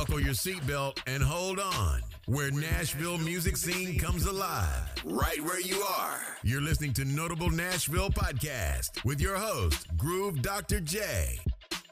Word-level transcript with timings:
Buckle 0.00 0.20
your 0.20 0.32
seatbelt 0.32 0.98
and 1.06 1.22
hold 1.22 1.58
on. 1.60 2.00
Where 2.24 2.50
Nashville 2.50 3.18
music 3.18 3.54
scene 3.54 3.98
comes 3.98 4.24
alive, 4.24 4.94
right 5.04 5.38
where 5.44 5.60
you 5.60 5.78
are. 5.82 6.20
You're 6.42 6.62
listening 6.62 6.94
to 6.94 7.04
Notable 7.04 7.50
Nashville 7.50 8.08
Podcast 8.08 9.04
with 9.04 9.20
your 9.20 9.36
host, 9.36 9.94
Groove 9.98 10.40
Dr. 10.40 10.80
J. 10.80 11.38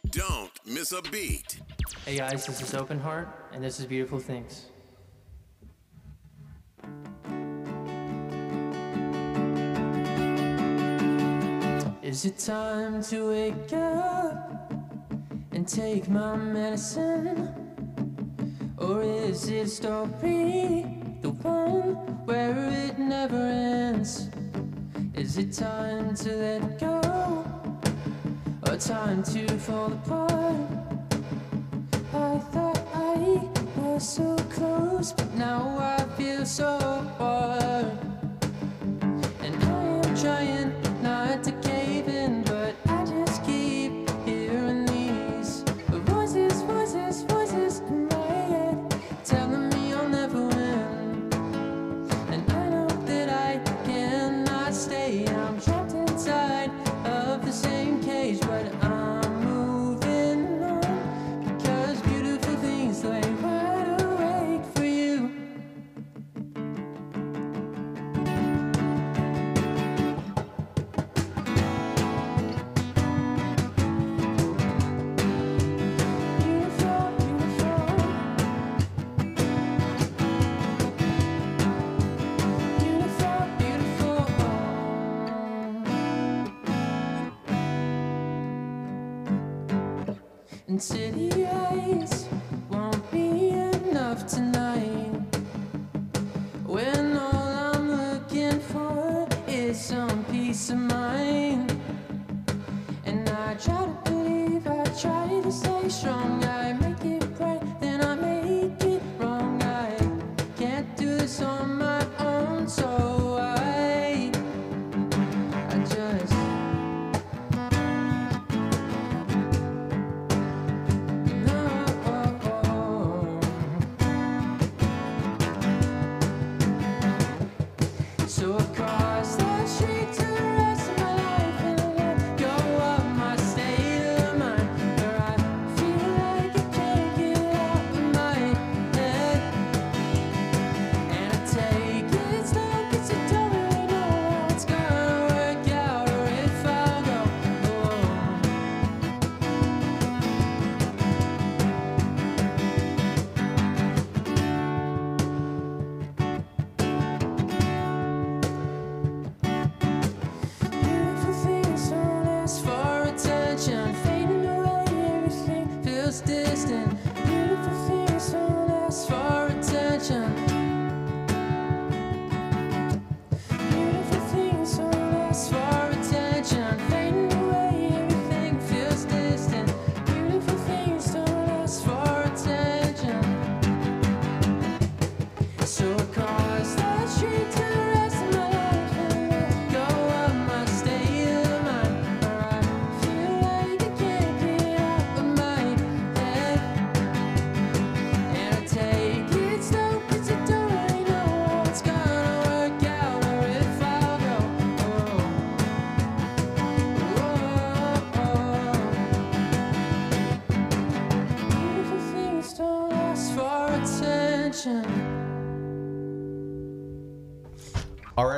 Don't 0.09 0.51
miss 0.65 0.93
a 0.93 1.03
beat. 1.03 1.61
Hey 2.07 2.17
guys, 2.17 2.47
this 2.47 2.63
is 2.63 2.73
Open 2.73 2.99
Heart, 2.99 3.29
and 3.53 3.63
this 3.63 3.79
is 3.79 3.85
Beautiful 3.85 4.19
Things. 4.19 4.71
Is 12.03 12.25
it 12.25 12.39
time 12.39 13.03
to 13.03 13.29
wake 13.29 13.73
up 13.75 14.73
and 15.53 15.69
take 15.69 16.09
my 16.09 16.35
medicine? 16.37 17.68
Or 18.81 19.03
is 19.03 19.49
it 19.49 19.69
story, 19.69 20.87
the 21.21 21.31
one 21.43 21.95
where 22.27 22.57
it 22.71 22.99
never 22.99 23.37
ends? 23.37 24.31
Is 25.15 25.37
it 25.37 25.53
time 25.53 26.15
to 26.15 26.33
let 26.37 26.79
go? 26.79 27.01
Or 28.67 28.77
time 28.77 29.23
to 29.25 29.47
fall 29.59 29.93
apart? 29.93 30.57
I 32.15 32.39
thought 32.53 32.81
I 32.95 33.43
was 33.77 34.09
so 34.09 34.37
close, 34.51 35.13
but 35.13 35.35
now 35.35 35.77
I 35.79 36.05
feel 36.17 36.47
so 36.47 36.79
far. 37.19 37.59
And 39.43 39.65
I 39.65 40.07
am 40.07 40.17
trying 40.17 40.88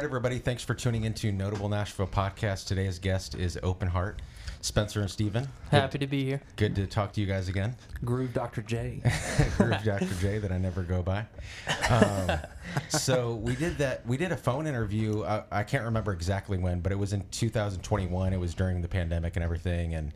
right, 0.00 0.06
everybody. 0.06 0.38
Thanks 0.38 0.64
for 0.64 0.72
tuning 0.72 1.04
into 1.04 1.30
Notable 1.30 1.68
Nashville 1.68 2.06
Podcast. 2.06 2.66
Today's 2.66 2.98
guest 2.98 3.34
is 3.34 3.58
Open 3.62 3.86
Heart, 3.86 4.22
Spencer 4.62 5.02
and 5.02 5.10
Steven. 5.10 5.46
Happy 5.70 5.98
to 5.98 6.06
be 6.06 6.24
here. 6.24 6.40
Good 6.56 6.74
to 6.76 6.86
talk 6.86 7.12
to 7.12 7.20
you 7.20 7.26
guys 7.26 7.48
again. 7.48 7.76
Groove 8.02 8.32
Dr. 8.32 8.62
J. 8.62 9.02
Groove 9.58 9.84
Dr. 9.84 10.08
J 10.18 10.38
that 10.38 10.50
I 10.52 10.56
never 10.56 10.84
go 10.84 11.02
by. 11.02 11.26
Um, 11.90 12.38
so 12.88 13.34
we 13.34 13.54
did 13.54 13.76
that. 13.76 14.06
We 14.06 14.16
did 14.16 14.32
a 14.32 14.38
phone 14.38 14.66
interview. 14.66 15.22
I, 15.22 15.42
I 15.52 15.64
can't 15.64 15.84
remember 15.84 16.14
exactly 16.14 16.56
when, 16.56 16.80
but 16.80 16.92
it 16.92 16.98
was 16.98 17.12
in 17.12 17.22
2021. 17.30 18.32
It 18.32 18.40
was 18.40 18.54
during 18.54 18.80
the 18.80 18.88
pandemic 18.88 19.36
and 19.36 19.44
everything. 19.44 19.94
And 19.94 20.14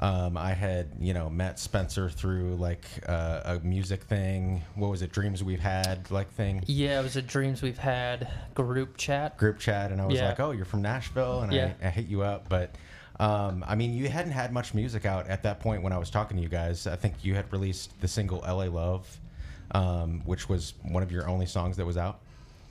um, 0.00 0.36
I 0.38 0.52
had, 0.54 0.88
you 0.98 1.12
know, 1.12 1.28
met 1.28 1.58
Spencer 1.58 2.08
through 2.08 2.56
like 2.56 2.84
uh, 3.06 3.42
a 3.44 3.58
music 3.60 4.02
thing. 4.04 4.62
What 4.74 4.90
was 4.90 5.02
it? 5.02 5.12
Dreams 5.12 5.44
we've 5.44 5.60
had, 5.60 6.10
like 6.10 6.30
thing. 6.32 6.64
Yeah, 6.66 7.00
it 7.00 7.02
was 7.02 7.16
a 7.16 7.22
dreams 7.22 7.60
we've 7.62 7.76
had 7.78 8.28
group 8.54 8.96
chat. 8.96 9.36
group 9.36 9.58
chat 9.58 9.92
and 9.92 10.00
I 10.00 10.06
was 10.06 10.16
Yeah. 10.18 10.28
like, 10.28 10.40
"Oh, 10.40 10.52
you're 10.52 10.64
from 10.64 10.80
Nashville," 10.82 11.40
and 11.42 11.52
Yeah. 11.52 11.72
I, 11.82 11.88
I 11.88 11.90
hit 11.90 12.06
you 12.06 12.22
up. 12.22 12.48
But 12.48 12.74
um, 13.18 13.62
I 13.68 13.74
mean, 13.74 13.92
you 13.92 14.08
hadn't 14.08 14.32
had 14.32 14.52
much 14.54 14.72
music 14.72 15.04
out 15.04 15.28
at 15.28 15.42
that 15.42 15.60
point 15.60 15.82
when 15.82 15.92
I 15.92 15.98
was 15.98 16.08
talking 16.08 16.38
to 16.38 16.42
you 16.42 16.48
guys. 16.48 16.86
I 16.86 16.96
think 16.96 17.16
you 17.22 17.34
had 17.34 17.52
released 17.52 18.00
the 18.00 18.08
single 18.08 18.42
"L.A. 18.46 18.70
Love," 18.70 19.18
um, 19.72 20.22
which 20.24 20.48
was 20.48 20.72
one 20.82 21.02
of 21.02 21.12
your 21.12 21.28
only 21.28 21.44
songs 21.46 21.76
that 21.76 21.84
was 21.84 21.98
out. 21.98 22.20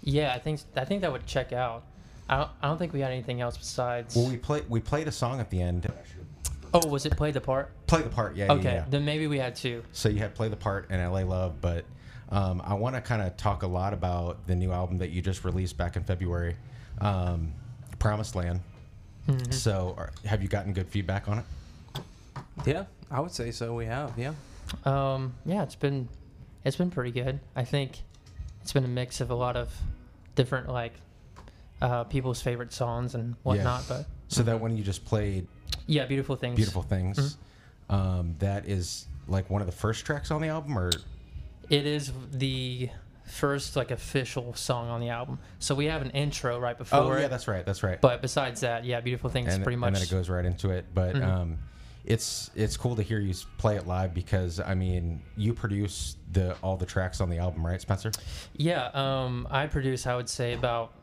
Yeah, 0.02 0.34
I 0.34 0.40
think 0.40 0.62
I 0.75 0.84
think 0.86 1.02
that 1.02 1.12
would 1.12 1.28
check 1.28 1.54
out. 1.54 1.84
I 2.28 2.38
don't, 2.38 2.50
I 2.62 2.68
don't 2.68 2.78
think 2.78 2.94
we 2.94 3.02
had 3.02 3.12
anything 3.12 3.42
else 3.42 3.58
besides. 3.58 4.16
Well, 4.16 4.28
we 4.30 4.38
played 4.38 4.68
we 4.68 4.80
played 4.80 5.08
a 5.08 5.12
song 5.12 5.40
at 5.40 5.52
the 5.52 5.62
end. 5.62 5.92
Oh, 6.74 6.88
was 6.88 7.06
it 7.06 7.16
play 7.18 7.31
the 7.31 7.42
part? 7.42 7.71
Play 7.88 8.01
the 8.01 8.10
part, 8.10 8.36
yeah. 8.36 8.45
yeah, 8.45 8.51
Okay, 8.54 8.74
yeah. 8.74 8.86
then 8.89 9.06
maybe 9.06 9.27
we 9.27 9.38
had 9.39 9.56
two. 9.56 9.83
So 9.92 10.10
you 10.10 10.19
had 10.19 10.36
play 10.36 10.50
the 10.50 10.56
part 10.56 10.89
in 10.92 11.00
"L.A. 11.00 11.24
Love," 11.24 11.62
but 11.62 11.86
um, 12.30 12.62
I 12.66 12.74
want 12.75 12.95
to 12.95 13.01
kind 13.01 13.21
of 13.21 13.36
talk 13.38 13.63
a 13.63 13.68
lot 13.68 13.94
about 13.94 14.45
the 14.48 14.56
new 14.56 14.71
album 14.71 14.98
that 15.00 15.10
you 15.10 15.21
just 15.21 15.44
released 15.44 15.77
back 15.77 15.95
in 15.95 16.04
February, 16.04 16.56
um, 17.01 17.54
"Promised 17.98 18.36
Land." 18.36 18.62
Mm-hmm. 19.27 19.51
So, 19.51 19.95
are, 19.98 20.12
have 20.25 20.42
you 20.42 20.48
gotten 20.48 20.74
good 20.74 20.88
feedback 20.88 21.27
on 21.27 21.39
it? 21.39 21.45
Yeah, 22.66 22.86
I 23.12 23.19
would 23.19 23.31
say 23.31 23.51
so. 23.51 23.75
We 23.75 23.86
have. 23.86 24.13
Yeah. 24.18 24.33
Um, 24.86 25.33
yeah, 25.45 25.63
it's 25.63 25.75
been 25.75 26.07
it's 26.63 26.75
been 26.75 26.92
pretty 26.92 27.12
good. 27.12 27.39
I 27.56 27.63
think 27.63 28.00
it's 28.62 28.74
been 28.74 28.86
a 28.86 28.89
mix 28.89 29.22
of 29.22 29.31
a 29.31 29.36
lot 29.36 29.56
of 29.56 29.74
different 30.36 30.69
like 30.69 30.94
uh, 31.81 32.04
people's 32.06 32.42
favorite 32.42 32.74
songs 32.74 33.15
and 33.15 33.36
whatnot. 33.44 33.86
But 33.88 34.06
So 34.27 34.44
that 34.44 34.60
when 34.60 34.75
you 34.77 34.83
just 34.83 35.06
played 35.06 35.48
yeah, 35.89 36.06
beautiful 36.06 36.36
things. 36.36 36.56
Beautiful 36.56 36.83
Things, 36.83 37.18
Mm-hmm. 37.89 37.95
um, 37.95 38.36
that 38.39 38.68
is 38.69 39.07
like 39.27 39.50
one 39.50 39.62
of 39.62 39.65
the 39.65 39.74
first 39.74 40.06
tracks 40.06 40.30
on 40.31 40.41
the 40.41 40.47
album, 40.47 40.77
or 40.77 40.91
It 41.69 41.86
is 41.86 42.12
the 42.31 42.89
first 43.25 43.75
like 43.75 43.91
official 43.91 44.53
song 44.56 44.89
on 44.89 45.01
the 45.01 45.09
album. 45.09 45.39
So 45.59 45.75
we 45.75 45.86
have 45.86 46.01
an 46.01 46.12
intro 46.12 46.59
right 46.59 46.77
before 46.77 47.00
oh 47.00 47.12
yeah, 47.18 47.25
it. 47.25 47.30
that's 47.30 47.47
right, 47.47 47.65
that's 47.65 47.83
right. 47.83 48.00
But 48.01 48.21
besides 48.21 48.62
that, 48.62 48.86
yeah, 48.86 49.01
beautiful 49.01 49.30
things 49.30 49.53
and, 49.53 49.63
pretty 49.63 49.75
much. 49.77 49.88
and 49.88 49.95
then 49.97 50.03
it 50.03 50.09
goes 50.09 50.30
right 50.30 50.45
into 50.45 50.69
it. 50.71 50.86
But 50.94 51.15
Mhm. 51.15 51.24
um, 51.27 51.57
it's 52.06 52.50
it's 52.56 52.75
cool 52.77 52.95
to 52.95 53.03
hear 53.03 53.19
you 53.19 53.33
play 53.57 53.75
it 53.75 53.86
live 53.86 54.13
because 54.15 54.59
I 54.59 54.74
mean 54.74 55.21
you 55.38 55.53
produce 55.53 56.15
the 56.31 56.56
all 56.63 56.75
the 56.77 56.86
tracks 56.88 57.21
on 57.21 57.30
the 57.30 57.38
album, 57.38 57.65
right, 57.65 57.80
Spencer? 57.81 58.12
Yeah, 58.56 58.89
um, 58.94 59.47
I 59.51 59.68
produce, 59.68 60.07
I 60.07 60.15
would 60.15 60.30
say, 60.30 60.53
about 60.53 60.94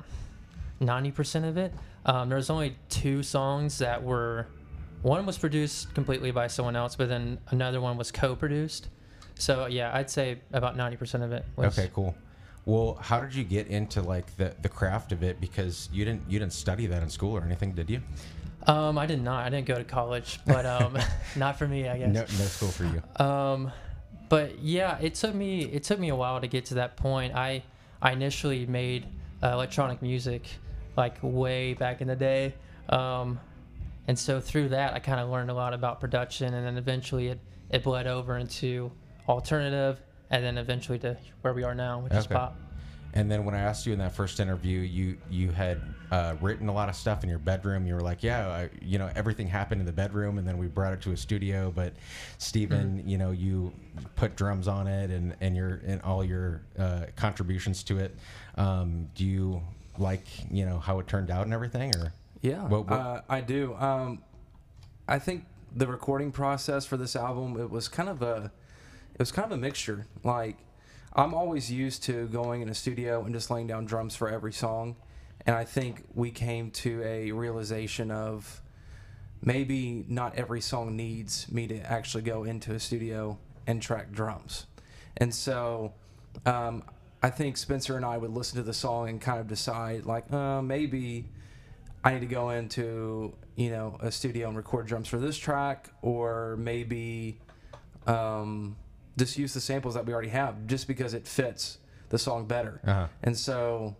90% 0.80 1.44
of 1.48 1.56
it. 1.56 1.72
Um, 2.04 2.28
there's 2.28 2.50
only 2.50 2.76
two 2.88 3.22
songs 3.22 3.78
that 3.78 4.02
were, 4.02 4.46
one 5.06 5.25
was 5.25 5.38
produced 5.38 5.94
completely 5.94 6.32
by 6.32 6.49
someone 6.49 6.75
else, 6.75 6.97
but 6.97 7.08
then 7.08 7.38
another 7.50 7.81
one 7.81 7.97
was 7.97 8.11
co 8.11 8.35
produced. 8.35 8.88
So, 9.37 9.67
yeah, 9.67 9.94
I'd 9.94 10.11
say 10.11 10.41
about 10.53 10.76
90% 10.76 11.23
of 11.23 11.31
it 11.31 11.44
was. 11.55 11.79
Okay, 11.79 11.91
cool. 11.94 12.17
Well, 12.64 12.99
how 13.00 13.20
did 13.20 13.32
you 13.32 13.44
get 13.44 13.69
into 13.69 14.03
like 14.03 14.37
the, 14.37 14.56
the 14.62 14.69
craft 14.69 15.12
of 15.12 15.23
it? 15.23 15.41
Because 15.41 15.88
you 15.93 16.05
didn't 16.05 16.29
you 16.29 16.41
didn't 16.41 16.53
study 16.53 16.87
that 16.88 17.00
in 17.00 17.08
school 17.08 17.37
or 17.37 17.44
anything, 17.44 17.73
did 17.73 17.88
you? 17.88 18.03
Um, 18.67 18.99
I 18.99 19.06
did 19.06 19.23
not. 19.23 19.47
I 19.47 19.50
didn't 19.50 19.67
go 19.67 19.76
to 19.76 19.85
college, 19.85 20.41
but 20.44 20.67
um, 20.67 20.99
not 21.37 21.56
for 21.56 21.69
me, 21.69 21.88
I 21.88 21.99
guess. 21.99 22.12
No, 22.12 22.23
no 22.23 22.44
school 22.47 22.70
for 22.70 22.85
you. 22.85 23.25
Um, 23.25 23.70
but 24.29 24.58
yeah, 24.58 24.99
it 25.00 25.14
took 25.14 25.37
me 25.37 25.61
it 25.67 25.85
took 25.85 26.00
me 26.00 26.08
a 26.08 26.17
while 26.17 26.41
to 26.41 26.49
get 26.49 26.64
to 26.67 26.75
that 26.75 26.97
point. 26.97 27.32
I 27.37 27.62
I 28.03 28.11
initially 28.11 28.67
made 28.67 29.06
uh, 29.41 29.50
electronic 29.50 30.03
music 30.03 30.49
like 30.97 31.17
way 31.23 31.75
back 31.75 32.00
in 32.00 32.08
the 32.08 32.17
day, 32.17 32.55
um, 32.88 33.38
and 34.08 34.19
so 34.19 34.41
through 34.41 34.69
that 34.70 34.94
I 34.94 34.99
kind 34.99 35.20
of 35.20 35.29
learned 35.31 35.50
a 35.50 35.55
lot 35.55 35.75
about 35.75 36.00
production, 36.00 36.55
and 36.55 36.67
then 36.67 36.76
eventually 36.79 37.29
it 37.29 37.41
it 37.70 37.82
bled 37.82 38.06
over 38.06 38.38
into 38.38 38.91
alternative, 39.29 40.00
and 40.31 40.44
then 40.44 40.58
eventually 40.58 40.99
to 41.00 41.17
where 41.43 41.53
we 41.53 41.64
are 41.64 41.75
now, 41.75 42.00
which 42.00 42.12
is 42.12 42.26
pop. 42.26 42.56
And 43.14 43.31
then 43.31 43.47
when 43.47 43.55
I 43.55 43.61
asked 43.61 43.87
you 43.87 43.94
in 43.94 43.99
that 44.00 44.12
first 44.14 44.41
interview, 44.41 44.81
you 44.81 45.17
you 45.31 45.50
had 45.50 45.81
uh, 46.11 46.35
written 46.43 46.69
a 46.69 46.73
lot 46.73 46.91
of 46.91 46.94
stuff 46.94 47.23
in 47.25 47.31
your 47.31 47.38
bedroom. 47.38 47.87
You 47.87 47.94
were 47.94 48.03
like, 48.03 48.23
"Yeah, 48.23 48.47
I, 48.47 48.69
you 48.82 48.99
know, 48.99 49.11
everything 49.17 49.47
happened 49.49 49.81
in 49.81 49.87
the 49.87 49.93
bedroom," 49.93 50.37
and 50.37 50.47
then 50.47 50.58
we 50.58 50.67
brought 50.67 50.93
it 50.93 51.00
to 51.03 51.12
a 51.12 51.17
studio. 51.17 51.73
But 51.75 51.94
Steven, 52.37 52.99
Mm-hmm. 52.99 53.08
you 53.08 53.17
know, 53.17 53.31
you 53.31 53.73
put 54.17 54.37
drums 54.37 54.69
on 54.69 54.87
it 54.87 55.11
and 55.11 55.35
and 55.41 55.56
your 55.56 55.81
and 55.87 56.03
all 56.03 56.23
your 56.23 56.61
uh, 56.79 57.06
contributions 57.17 57.82
to 57.85 57.99
it. 57.99 58.14
Um, 58.56 59.08
do 59.14 59.25
you 59.25 59.62
like 59.99 60.26
you 60.50 60.67
know 60.67 60.79
how 60.79 60.99
it 60.99 61.06
turned 61.06 61.31
out 61.31 61.44
and 61.47 61.55
everything, 61.55 61.97
or 61.97 62.12
Yeah, 62.42 62.62
What- 62.64 62.86
what- 62.88 62.98
Uh, 63.00 63.22
I 63.28 63.40
do. 63.40 63.74
Um, 63.76 64.22
I 65.08 65.18
think 65.18 65.44
the 65.74 65.86
recording 65.86 66.32
process 66.32 66.86
for 66.86 66.96
this 66.96 67.14
album 67.16 67.58
it 67.60 67.70
was 67.70 67.88
kind 67.88 68.08
of 68.08 68.22
a 68.22 68.50
it 69.14 69.18
was 69.20 69.32
kind 69.32 69.46
of 69.50 69.52
a 69.58 69.60
mixture. 69.60 70.06
Like 70.24 70.58
I'm 71.14 71.32
always 71.32 71.70
used 71.72 72.02
to 72.04 72.26
going 72.28 72.60
in 72.62 72.68
a 72.68 72.74
studio 72.74 73.24
and 73.24 73.34
just 73.34 73.50
laying 73.50 73.66
down 73.66 73.86
drums 73.86 74.14
for 74.14 74.28
every 74.28 74.52
song, 74.52 74.96
and 75.46 75.56
I 75.56 75.64
think 75.64 76.04
we 76.14 76.30
came 76.30 76.70
to 76.72 77.02
a 77.02 77.32
realization 77.32 78.10
of 78.10 78.60
maybe 79.42 80.04
not 80.08 80.34
every 80.36 80.60
song 80.60 80.96
needs 80.96 81.50
me 81.50 81.66
to 81.68 81.78
actually 81.80 82.22
go 82.22 82.44
into 82.44 82.72
a 82.74 82.80
studio 82.80 83.38
and 83.66 83.80
track 83.80 84.12
drums. 84.12 84.66
And 85.16 85.34
so 85.34 85.94
um, 86.44 86.82
I 87.22 87.30
think 87.30 87.56
Spencer 87.56 87.96
and 87.96 88.04
I 88.04 88.18
would 88.18 88.30
listen 88.30 88.56
to 88.56 88.62
the 88.62 88.74
song 88.74 89.08
and 89.08 89.20
kind 89.20 89.40
of 89.40 89.46
decide, 89.46 90.04
like, 90.04 90.30
uh, 90.32 90.60
maybe 90.62 91.30
I 92.06 92.12
need 92.14 92.20
to 92.20 92.26
go 92.26 92.50
into, 92.50 93.35
you 93.56 93.70
know, 93.70 93.97
a 94.00 94.12
studio 94.12 94.47
and 94.47 94.56
record 94.56 94.87
drums 94.87 95.08
for 95.08 95.19
this 95.19 95.37
track, 95.37 95.91
or 96.03 96.56
maybe 96.56 97.41
um, 98.06 98.76
just 99.19 99.37
use 99.37 99.53
the 99.55 99.61
samples 99.61 99.94
that 99.94 100.06
we 100.06 100.12
already 100.12 100.29
have 100.29 100.69
just 100.69 100.87
because 100.87 101.14
it 101.14 101.26
fits 101.26 101.79
the 102.11 102.19
song 102.19 102.47
better. 102.47 102.81
uh-huh. 102.87 103.08
And 103.25 103.37
so, 103.37 103.97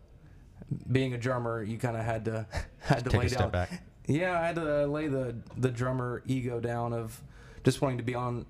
being 0.91 1.15
a 1.15 1.19
drummer, 1.19 1.65
you 1.65 1.79
kind 1.79 1.97
of 1.97 2.05
had 2.05 2.25
to 2.27 2.47
had 2.79 3.03
to 3.05 3.11
take 3.11 3.21
lay 3.23 3.29
down. 3.29 3.51
back? 3.51 3.83
Yeah, 4.07 4.41
I 4.41 4.47
had 4.47 4.55
to 4.55 4.87
lay 4.87 5.09
the 5.09 5.35
the 5.57 5.71
drummer 5.71 6.23
ego 6.27 6.61
down 6.61 6.93
of 6.93 7.21
just 7.65 7.83
wanting 7.83 7.99
to 7.99 8.05
be 8.05 8.15
on, 8.15 8.47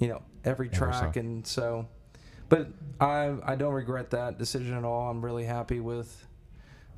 you 0.00 0.06
know, 0.06 0.22
every 0.44 0.68
track, 0.68 1.16
and 1.16 1.44
so, 1.44 1.88
but 2.48 2.68
I 3.00 3.34
I 3.44 3.56
don't 3.56 3.74
regret 3.74 4.10
that 4.10 4.38
decision 4.38 4.74
at 4.74 4.84
all. 4.84 5.10
I'm 5.10 5.24
really 5.24 5.44
happy 5.44 5.80
with 5.80 6.24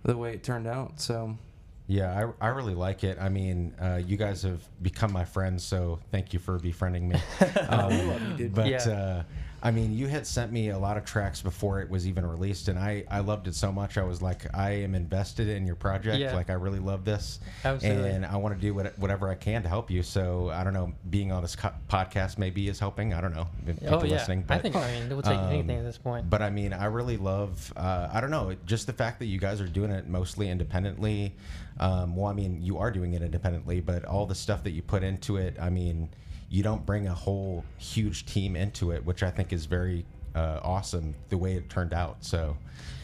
the 0.02 0.18
way 0.18 0.34
it 0.34 0.42
turned 0.42 0.66
out. 0.66 1.00
So 1.00 1.38
Yeah, 1.86 2.32
I, 2.40 2.46
I 2.46 2.48
really 2.48 2.74
like 2.74 3.04
it. 3.04 3.18
I 3.20 3.28
mean, 3.28 3.74
uh, 3.80 4.00
you 4.04 4.16
guys 4.16 4.42
have 4.42 4.62
become 4.82 5.12
my 5.12 5.24
friends, 5.26 5.62
so 5.64 6.00
thank 6.10 6.32
you 6.32 6.38
for 6.38 6.58
befriending 6.58 7.08
me. 7.08 7.20
Um, 7.68 8.08
love 8.08 8.22
you, 8.30 8.36
dude. 8.38 8.54
but 8.54 8.68
Yeah. 8.68 8.78
uh, 8.88 9.22
I 9.64 9.70
mean, 9.70 9.96
you 9.96 10.08
had 10.08 10.26
sent 10.26 10.52
me 10.52 10.68
a 10.68 10.78
lot 10.78 10.98
of 10.98 11.06
tracks 11.06 11.40
before 11.40 11.80
it 11.80 11.88
was 11.88 12.06
even 12.06 12.26
released, 12.26 12.68
and 12.68 12.78
I, 12.78 13.04
I 13.10 13.20
loved 13.20 13.48
it 13.48 13.54
so 13.54 13.72
much. 13.72 13.96
I 13.96 14.02
was 14.02 14.20
like, 14.20 14.54
I 14.54 14.72
am 14.72 14.94
invested 14.94 15.48
in 15.48 15.66
your 15.66 15.74
project. 15.74 16.18
Yeah. 16.18 16.34
Like, 16.34 16.50
I 16.50 16.52
really 16.52 16.80
love 16.80 17.06
this, 17.06 17.40
Absolutely. 17.64 18.10
and 18.10 18.26
I 18.26 18.36
want 18.36 18.54
to 18.54 18.60
do 18.60 18.74
what, 18.74 18.98
whatever 18.98 19.30
I 19.30 19.34
can 19.36 19.62
to 19.62 19.68
help 19.70 19.90
you. 19.90 20.02
So 20.02 20.50
I 20.50 20.64
don't 20.64 20.74
know, 20.74 20.92
being 21.08 21.32
on 21.32 21.40
this 21.40 21.56
co- 21.56 21.72
podcast 21.88 22.36
maybe 22.36 22.68
is 22.68 22.78
helping. 22.78 23.14
I 23.14 23.22
don't 23.22 23.34
know, 23.34 23.48
people 23.66 24.00
oh 24.00 24.04
yeah, 24.04 24.12
listening. 24.12 24.44
I 24.50 24.58
think 24.58 24.76
I 24.76 25.00
mean 25.00 25.08
we'll 25.08 25.22
take 25.22 25.32
um, 25.38 25.50
anything 25.50 25.78
at 25.78 25.84
this 25.84 25.96
point. 25.96 26.28
but 26.28 26.42
I 26.42 26.50
mean, 26.50 26.74
I 26.74 26.84
really 26.84 27.16
love. 27.16 27.72
Uh, 27.74 28.08
I 28.12 28.20
don't 28.20 28.30
know, 28.30 28.54
just 28.66 28.86
the 28.86 28.92
fact 28.92 29.18
that 29.20 29.26
you 29.26 29.38
guys 29.38 29.62
are 29.62 29.66
doing 29.66 29.90
it 29.90 30.06
mostly 30.06 30.50
independently. 30.50 31.34
Um, 31.80 32.14
well, 32.14 32.26
I 32.26 32.34
mean, 32.34 32.60
you 32.60 32.76
are 32.76 32.90
doing 32.90 33.14
it 33.14 33.22
independently, 33.22 33.80
but 33.80 34.04
all 34.04 34.26
the 34.26 34.34
stuff 34.34 34.62
that 34.64 34.72
you 34.72 34.82
put 34.82 35.02
into 35.02 35.38
it. 35.38 35.56
I 35.58 35.70
mean, 35.70 36.10
you 36.50 36.62
don't 36.62 36.84
bring 36.84 37.06
a 37.06 37.14
whole 37.14 37.64
huge 37.78 38.26
team 38.26 38.56
into 38.56 38.92
it, 38.92 39.04
which 39.04 39.22
I 39.22 39.30
think 39.30 39.52
is 39.52 39.66
very 39.66 40.04
uh, 40.34 40.60
awesome. 40.62 41.14
The 41.28 41.38
way 41.38 41.54
it 41.54 41.68
turned 41.68 41.94
out. 41.94 42.16
So, 42.20 42.56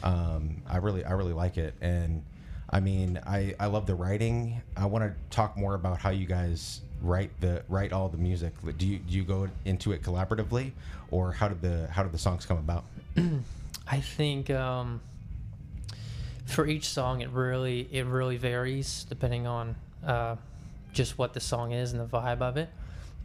um, 0.02 0.62
I 0.69 0.78
really, 0.78 1.04
I 1.04 1.12
really 1.12 1.32
like 1.32 1.58
it, 1.58 1.75
and 1.81 2.22
I 2.70 2.81
mean, 2.81 3.20
I, 3.26 3.54
I 3.58 3.66
love 3.66 3.87
the 3.87 3.94
writing. 3.94 4.62
I 4.76 4.87
want 4.87 5.04
to 5.04 5.14
talk 5.34 5.56
more 5.56 5.75
about 5.75 5.98
how 5.98 6.10
you 6.10 6.26
guys 6.26 6.81
write 7.02 7.31
the 7.40 7.62
write 7.69 7.92
all 7.92 8.08
the 8.08 8.19
music. 8.19 8.52
Do 8.78 8.87
you 8.87 8.98
do 8.98 9.16
you 9.16 9.25
go 9.25 9.48
into 9.64 9.92
it 9.92 10.02
collaboratively, 10.02 10.72
or 11.10 11.32
how 11.32 11.48
did 11.48 11.60
the 11.62 11.88
how 11.90 12.02
did 12.04 12.12
the 12.12 12.19
songs 12.19 12.46
come 12.46 12.58
about? 12.58 12.84
I 13.88 14.00
think 14.00 14.50
um, 14.50 15.00
for 16.47 16.66
each 16.66 16.88
song, 16.88 17.23
it 17.23 17.30
really 17.30 17.88
it 17.90 18.06
really 18.06 18.37
varies 18.37 19.04
depending 19.09 19.49
on 19.49 19.75
uh, 20.06 20.37
just 20.92 21.18
what 21.18 21.35
the 21.35 21.40
song 21.40 21.73
is 21.73 21.92
and 21.92 22.00
the 22.00 22.06
vibe 22.06 22.40
of 22.40 22.56
it. 22.56 22.68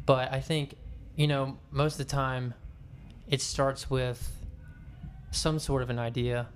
But 0.05 0.31
I 0.31 0.39
think 0.39 0.75
you 1.15 1.27
know 1.27 1.57
most 1.71 2.00
of 2.00 2.07
the 2.07 2.12
time, 2.12 2.53
it 3.27 3.41
starts 3.41 3.89
with 3.89 4.31
some 5.31 5.59
sort 5.59 5.81
of 5.81 5.89
an 5.89 6.00
idea, 6.00 6.47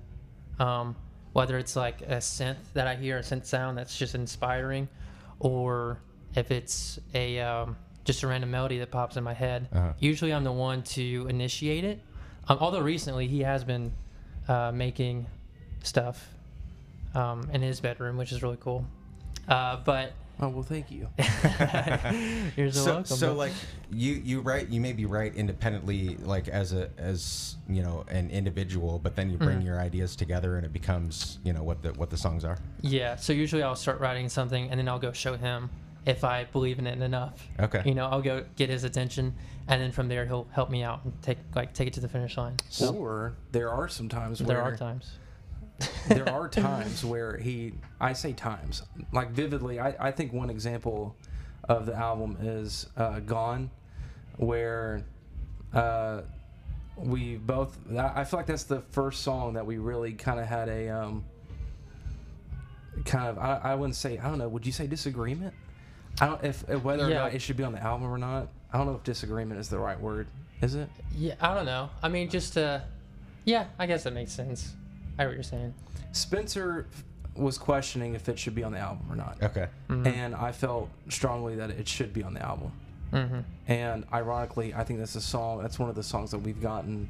um, 0.60 0.96
whether 1.34 1.58
it's 1.58 1.76
like 1.76 2.02
a 2.02 2.18
synth 2.18 2.58
that 2.74 2.88
I 2.88 2.96
hear, 2.96 3.18
a 3.18 3.22
synth 3.22 3.46
sound 3.46 3.78
that's 3.78 3.98
just 3.98 4.16
inspiring, 4.16 4.88
or 5.40 6.00
if 6.36 6.52
it's 6.52 7.00
a 7.14 7.40
um, 7.40 7.76
just 8.04 8.24
a 8.24 8.28
random 8.28 8.52
melody 8.52 8.80
that 8.80 8.92
pops 8.92 9.18
in 9.18 9.24
my 9.24 9.34
head. 9.34 9.68
Uh-huh. 9.72 9.94
Usually, 10.00 10.34
I'm 10.34 10.44
the 10.44 10.52
one 10.52 10.84
to 10.84 11.28
initiate 11.28 11.84
it. 11.84 12.00
Um, 12.48 12.58
although 12.60 12.82
recently 12.82 13.28
he 13.28 13.42
has 13.42 13.64
been 13.64 13.92
uh, 14.48 14.72
making 14.74 15.28
stuff 15.84 16.28
um, 17.14 17.50
in 17.54 17.62
his 17.62 17.80
bedroom, 17.80 18.18
which 18.18 18.32
is 18.32 18.42
really 18.42 18.58
cool. 18.60 18.86
Uh, 19.48 19.78
but 19.86 20.14
oh 20.42 20.50
well, 20.50 20.64
thank 20.64 20.90
you. 20.92 21.08
you're 22.58 22.72
so, 22.72 22.80
so, 22.82 22.86
welcome. 22.94 23.06
so 23.18 23.34
like 23.34 23.52
you 23.92 24.14
you 24.14 24.42
write 24.42 24.70
you 24.70 24.80
maybe 24.82 25.06
write 25.06 25.36
independently 25.36 26.16
like 26.18 26.48
as 26.48 26.74
a 26.74 26.90
as 26.98 27.56
you 27.68 27.82
know 27.82 28.06
an 28.10 28.30
individual 28.30 29.00
but 29.00 29.16
then 29.16 29.30
you 29.30 29.38
bring 29.38 29.60
Mhm. 29.60 29.66
your 29.66 29.80
ideas 29.80 30.16
together 30.16 30.58
and 30.58 30.66
it 30.66 30.74
becomes 30.74 31.40
you 31.44 31.54
know 31.54 31.64
what 31.64 31.82
the 31.82 31.90
what 31.94 32.10
the 32.10 32.18
songs 32.18 32.46
are 32.46 32.58
yeah, 32.82 33.16
so 33.16 33.34
usually 33.34 33.64
I'll 33.64 33.76
start 33.76 34.00
writing 34.00 34.30
something 34.30 34.70
and 34.70 34.80
then 34.80 34.88
I'll 34.88 35.00
go 35.00 35.12
show 35.12 35.36
him 35.36 35.70
if 36.06 36.24
I 36.24 36.46
believe 36.46 36.80
in 36.80 36.88
it 36.88 37.02
enough. 37.02 37.46
okay 37.60 37.82
You 37.86 37.94
know, 37.94 38.06
I'll 38.08 38.22
go 38.22 38.46
get 38.56 38.70
his 38.70 38.84
attention, 38.86 39.36
and 39.68 39.82
then 39.82 39.92
from 39.92 40.08
there 40.08 40.26
he'll 40.26 40.48
help 40.52 40.70
me 40.70 40.82
out 40.84 41.04
and 41.04 41.14
take 41.22 41.38
like 41.56 41.74
take 41.74 41.88
it 41.90 41.94
to 41.96 42.00
the 42.00 42.08
finish 42.08 42.38
line. 42.38 42.56
So 42.70 42.94
Or 42.96 43.34
there 43.52 43.70
are 43.70 43.88
some 43.90 44.08
times 44.10 44.40
there 44.40 44.62
are 44.62 44.76
times. 44.78 45.12
There 46.08 46.30
are 46.30 46.48
times 46.48 47.06
where 47.06 47.38
he 47.38 47.74
I 48.00 48.14
say 48.14 48.34
times 48.34 48.84
like 49.12 49.32
vividly 49.32 49.80
I, 49.80 49.96
I 50.08 50.12
think 50.12 50.34
one 50.34 50.50
example 50.50 51.16
of 51.68 51.86
the 51.86 51.96
album 51.96 52.38
is 52.42 52.88
uh, 52.98 53.20
Gone 53.20 53.70
where 54.38 55.04
uh, 55.74 56.22
we 56.98 57.38
both 57.38 57.78
I 57.98 58.24
feel 58.24 58.40
like 58.40 58.48
that's 58.48 58.64
the 58.64 58.82
first 58.92 59.22
song 59.24 59.54
that 59.54 59.66
we 59.66 59.78
really 59.78 60.14
kind 60.14 60.40
of 60.40 60.48
had 60.48 60.70
a 60.70 60.90
um, 60.90 61.26
kind 63.06 63.28
of 63.28 63.38
I, 63.38 63.60
I 63.64 63.76
wouldn't 63.76 63.96
say 63.96 64.18
I 64.18 64.30
don't 64.30 64.38
know 64.38 64.50
would 64.50 64.66
you 64.66 64.72
say 64.72 64.88
disagreement 64.88 65.54
I 66.20 66.26
don't 66.28 66.44
if, 66.44 66.68
if 66.70 66.84
whether 66.84 67.06
or 67.06 67.10
not 67.10 67.34
it 67.34 67.42
should 67.42 67.58
be 67.58 67.64
on 67.64 67.72
the 67.74 67.82
album 67.82 68.12
or 68.12 68.18
not 68.18 68.48
I 68.74 68.78
don't 68.78 68.88
know 68.88 68.96
if 68.96 69.04
disagreement 69.04 69.60
is 69.60 69.70
the 69.70 69.80
right 69.80 70.00
word 70.00 70.28
Is 70.62 70.76
it? 70.76 70.90
Yeah, 71.16 71.36
I 71.40 71.54
don't 71.54 71.66
know. 71.66 71.90
I 72.04 72.10
mean, 72.10 72.30
just 72.30 72.58
uh, 72.58 72.80
yeah, 73.46 73.68
I 73.78 73.86
guess 73.86 74.04
that 74.04 74.14
makes 74.14 74.34
sense. 74.34 74.74
I 75.20 75.24
hear 75.24 75.30
what 75.30 75.36
you're 75.36 75.44
saying. 75.44 75.74
Spencer 76.14 76.88
was 77.36 77.58
questioning 77.58 78.16
if 78.16 78.30
it 78.30 78.40
should 78.40 78.56
be 78.56 78.64
on 78.64 78.72
the 78.72 78.80
album 78.80 79.06
or 79.10 79.16
not. 79.16 79.38
Okay. 79.44 79.68
And 79.90 80.34
I 80.34 80.52
felt 80.52 80.90
strongly 81.10 81.56
that 81.58 81.70
it 81.70 81.88
should 81.88 82.14
be 82.14 82.24
on 82.24 82.34
the 82.34 82.42
album. 82.42 82.72
Mm-hmm. 83.12 83.40
And 83.68 84.06
ironically, 84.14 84.74
I 84.74 84.84
think 84.84 85.00
that's 85.00 85.16
a 85.16 85.22
song. 85.22 85.62
That's 85.62 85.78
one 85.78 85.90
of 85.90 85.96
the 85.96 86.04
songs 86.04 86.32
that 86.32 86.40
we've 86.40 86.62
gotten 86.62 87.10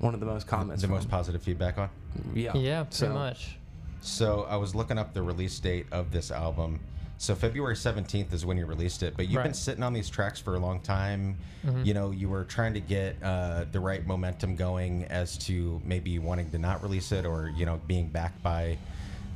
one 0.00 0.12
of 0.12 0.20
the 0.20 0.26
most 0.26 0.46
comments. 0.46 0.82
The 0.82 0.88
from. 0.88 0.96
most 0.96 1.08
positive 1.08 1.42
feedback 1.42 1.78
on. 1.78 1.88
Yeah. 2.34 2.56
Yeah, 2.56 2.82
pretty 2.82 2.96
So, 2.96 3.12
much. 3.12 3.56
So 4.00 4.46
I 4.50 4.56
was 4.56 4.74
looking 4.74 4.98
up 4.98 5.14
the 5.14 5.22
release 5.22 5.58
date 5.60 5.86
of 5.92 6.10
this 6.10 6.30
album. 6.30 6.80
So 7.24 7.34
February 7.34 7.74
17th 7.74 8.34
is 8.34 8.44
when 8.44 8.58
you 8.58 8.66
released 8.66 9.02
it, 9.02 9.16
but 9.16 9.28
you've 9.28 9.42
been 9.42 9.54
sitting 9.54 9.82
on 9.82 9.94
these 9.94 10.10
tracks 10.10 10.38
for 10.38 10.56
a 10.56 10.58
long 10.58 10.80
time. 10.80 11.38
You 11.82 11.94
know, 11.94 12.10
you 12.10 12.28
were 12.28 12.44
trying 12.44 12.74
to 12.74 12.80
get 12.80 13.16
uh, 13.22 13.64
the 13.72 13.80
right 13.80 14.06
momentum 14.06 14.56
going 14.56 15.04
as 15.04 15.38
to 15.38 15.80
maybe 15.86 16.18
wanting 16.18 16.50
to 16.50 16.58
not 16.58 16.82
release 16.82 17.12
it 17.12 17.24
or, 17.24 17.50
you 17.56 17.64
know, 17.64 17.80
being 17.86 18.08
backed 18.08 18.42
by 18.42 18.76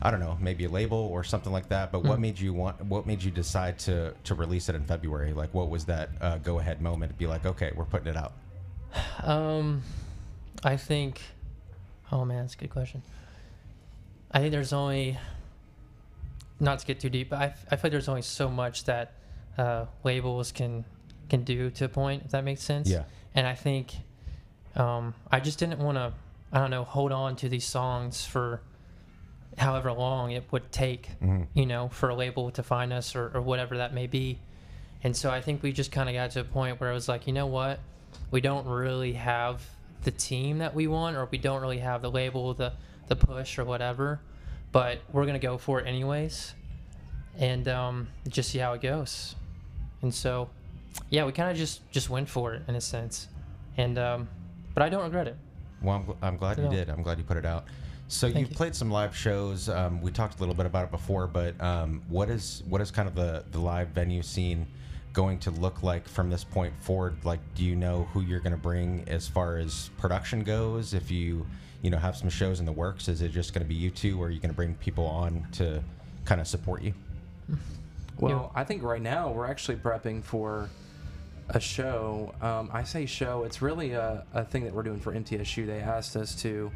I 0.03 0.11
don't 0.11 0.21
know, 0.21 0.37
maybe 0.39 0.67
a 0.67 0.69
label 0.69 0.99
or 0.99 1.25
something 1.25 1.51
like 1.51 1.71
that. 1.71 1.91
But 1.91 2.05
what 2.05 2.21
made 2.21 2.39
you 2.39 2.53
want 2.53 2.79
what 2.85 3.07
made 3.07 3.23
you 3.23 3.31
decide 3.31 3.79
to 3.81 4.13
to 4.25 4.35
release 4.35 4.69
it 4.69 4.75
in 4.75 4.85
February? 4.85 5.33
Like 5.33 5.55
what 5.55 5.71
was 5.71 5.87
that 5.87 6.11
uh, 6.21 6.37
go 6.39 6.59
ahead 6.59 6.83
moment 6.83 7.13
to 7.13 7.19
be 7.19 7.27
like, 7.27 7.47
okay, 7.47 7.73
we're 7.75 7.85
putting 7.87 8.09
it 8.09 8.17
out? 8.17 8.35
Um, 9.23 9.83
I 10.63 10.77
think. 10.77 11.23
Oh 12.13 12.27
man, 12.27 12.43
that's 12.43 12.55
a 12.55 12.59
good 12.59 12.71
question. 12.71 13.03
I 14.31 14.41
think 14.41 14.53
there's 14.53 14.75
only. 14.75 15.17
Not 16.61 16.81
to 16.81 16.87
get 16.87 17.01
too 17.01 17.09
deep, 17.11 17.31
but 17.31 17.39
I, 17.39 17.45
I 17.71 17.77
feel 17.77 17.81
like 17.85 17.93
there's 17.93 18.09
only 18.09 18.23
so 18.23 18.49
much 18.49 18.85
that 18.85 19.13
uh, 19.57 19.87
labels 20.05 20.53
can 20.53 20.85
can 21.29 21.45
do 21.45 21.71
to 21.71 21.85
a 21.85 21.89
point, 21.89 22.23
if 22.25 22.31
that 22.31 22.43
makes 22.43 22.63
sense. 22.63 22.89
Yeah. 22.89 23.05
And 23.35 23.47
I 23.47 23.55
think 23.55 23.95
um, 24.75 25.15
I 25.31 25.41
just 25.41 25.59
didn't 25.59 25.79
want 25.79 25.97
to, 25.99 26.13
I 26.53 26.59
don't 26.59 26.71
know, 26.71 26.85
hold 26.85 27.13
on 27.13 27.37
to 27.37 27.49
these 27.49 27.67
songs 27.67 28.25
for 28.25 28.63
however 29.59 29.93
long 29.93 30.31
it 30.31 30.45
would 30.53 30.73
take, 30.73 31.11
you 31.53 31.67
know, 31.67 31.89
for 31.89 32.09
a 32.09 32.15
label 32.15 32.51
to 32.53 32.63
find 32.63 32.93
us 32.93 33.15
or, 33.15 33.31
or 33.35 33.43
whatever 33.43 33.77
that 33.77 33.93
may 33.93 34.07
be. 34.07 34.39
And 35.05 35.17
so 35.17 35.31
I 35.31 35.41
think 35.41 35.63
we 35.63 35.73
just 35.73 35.93
kind 35.93 36.09
of 36.09 36.15
got 36.15 36.31
to 36.33 36.41
a 36.41 36.45
point 36.45 36.81
where 36.81 36.91
I 36.91 36.95
was 36.95 37.09
like, 37.09 37.27
you 37.27 37.33
know 37.33 37.47
what? 37.47 37.81
We 38.31 38.41
don't 38.41 38.67
really 38.67 39.13
have 39.13 39.63
the 40.03 40.11
team 40.13 40.59
that 40.59 40.75
we 40.75 40.87
want, 40.87 41.17
or 41.17 41.29
we 41.31 41.39
don't 41.39 41.61
really 41.61 41.79
have 41.79 42.03
the 42.03 42.11
label, 42.11 42.55
the, 42.55 42.73
the 43.09 43.17
push, 43.17 43.59
or 43.59 43.65
whatever. 43.65 44.21
But 44.73 45.01
we're 45.13 45.25
going 45.25 45.39
to 45.41 45.47
go 45.47 45.59
for 45.59 45.81
it 45.81 45.87
anyways 45.87 46.55
and 47.39 47.69
um, 47.69 48.09
just 48.29 48.51
see 48.51 48.59
how 48.59 48.73
it 48.75 48.83
goes. 48.83 49.35
And 50.03 50.15
so, 50.15 50.51
yeah, 51.11 51.25
we 51.25 51.33
kind 51.33 51.51
of 51.51 51.57
just, 51.57 51.91
just 51.91 52.11
went 52.11 52.29
for 52.29 52.55
it 52.55 52.63
in 52.69 52.75
a 52.75 52.81
sense. 52.81 53.29
And, 53.77 53.99
um, 53.99 54.29
but 54.75 54.83
I 54.83 54.89
don't 54.89 55.05
regret 55.05 55.27
it. 55.27 55.37
Well, 55.81 55.97
I'm, 55.97 56.05
gl- 56.05 56.17
I'm 56.23 56.37
glad 56.37 56.59
you 56.59 56.69
did. 56.69 56.91
I'm 56.91 57.03
glad 57.03 57.19
you 57.19 57.25
put 57.25 57.37
it 57.37 57.47
out. 57.47 57.65
So 58.09 58.27
you've 58.27 58.51
you. 58.51 58.57
played 58.57 58.75
some 58.75 58.91
live 58.91 59.15
shows. 59.15 59.69
Um, 59.69 60.01
we 60.01 60.11
talked 60.11 60.37
a 60.37 60.41
little 60.41 60.55
bit 60.55 60.67
about 60.67 60.85
it 60.85 60.91
before, 60.91 61.27
but 61.27 61.61
um, 61.61 62.03
what 62.09 62.31
is 62.31 62.63
what 62.67 62.81
is 62.81 62.91
kind 62.91 63.07
of 63.07 63.15
the 63.15 63.45
the 63.53 63.59
live 63.59 63.89
venue 63.89 64.23
scene 64.23 64.67
going 65.13 65.39
to 65.41 65.51
look 65.51 65.83
like 65.83 66.09
from 66.09 66.31
this 66.31 66.43
point 66.43 66.73
forward? 66.81 67.17
Like, 67.25 67.41
do 67.55 67.65
you 67.65 67.77
know 67.77 68.09
who 68.13 68.23
you're 68.23 68.41
going 68.41 68.55
to 68.55 68.59
bring 68.59 69.05
as 69.09 69.29
far 69.29 69.59
as 69.59 69.91
production 69.99 70.43
goes? 70.43 70.95
If 70.95 71.11
you 71.11 71.47
you 71.83 71.91
know 71.91 71.99
have 71.99 72.17
some 72.17 72.29
shows 72.29 72.61
in 72.61 72.67
the 72.67 72.73
works, 72.73 73.09
is 73.09 73.23
it 73.23 73.31
just 73.31 73.53
going 73.55 73.63
to 73.63 73.69
be 73.69 73.75
you 73.75 73.91
two, 73.91 74.21
or 74.21 74.27
are 74.27 74.31
you 74.31 74.41
going 74.41 74.51
to 74.51 74.57
bring 74.57 74.75
people 74.77 75.07
on 75.07 75.47
to 75.53 75.83
kind 76.25 76.41
of 76.41 76.47
support 76.49 76.83
you? 76.83 76.93
Well, 78.19 78.51
I 78.55 78.65
think 78.65 78.83
right 78.83 79.01
now 79.01 79.31
we're 79.31 79.47
actually 79.47 79.77
prepping 79.77 80.25
for 80.25 80.69
a 81.51 81.61
show. 81.61 82.35
Um, 82.43 82.69
I 82.73 82.83
say 82.83 83.07
show, 83.07 83.45
it's 83.45 83.63
really 83.63 83.93
a, 83.93 84.25
a 84.35 84.45
thing 84.45 84.65
that 84.65 84.75
we're 84.75 84.83
doing 84.83 84.99
for 84.99 85.13
MTSU. 85.15 85.67
They 85.67 85.79
asked 85.81 86.17
us 86.17 86.35
to 86.43 86.71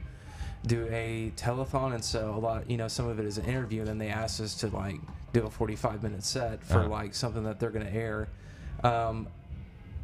do 0.66 0.86
a 0.92 1.32
telethon, 1.36 1.94
and 1.94 2.04
so 2.04 2.32
a 2.36 2.38
lot, 2.38 2.70
you 2.70 2.76
know, 2.76 2.86
some 2.86 3.08
of 3.08 3.18
it 3.18 3.26
is 3.26 3.38
an 3.38 3.44
interview, 3.46 3.80
and 3.80 3.88
then 3.88 3.98
they 3.98 4.08
asked 4.08 4.40
us 4.40 4.54
to 4.60 4.68
like 4.68 5.00
do 5.32 5.44
a 5.44 5.50
45 5.50 6.02
minute 6.04 6.22
set 6.22 6.62
for 6.64 6.78
Uh-huh. 6.78 6.88
like 6.88 7.14
something 7.14 7.42
that 7.42 7.58
they're 7.58 7.70
going 7.70 7.84
to 7.86 7.92
air. 7.92 8.28
Um, 8.84 9.26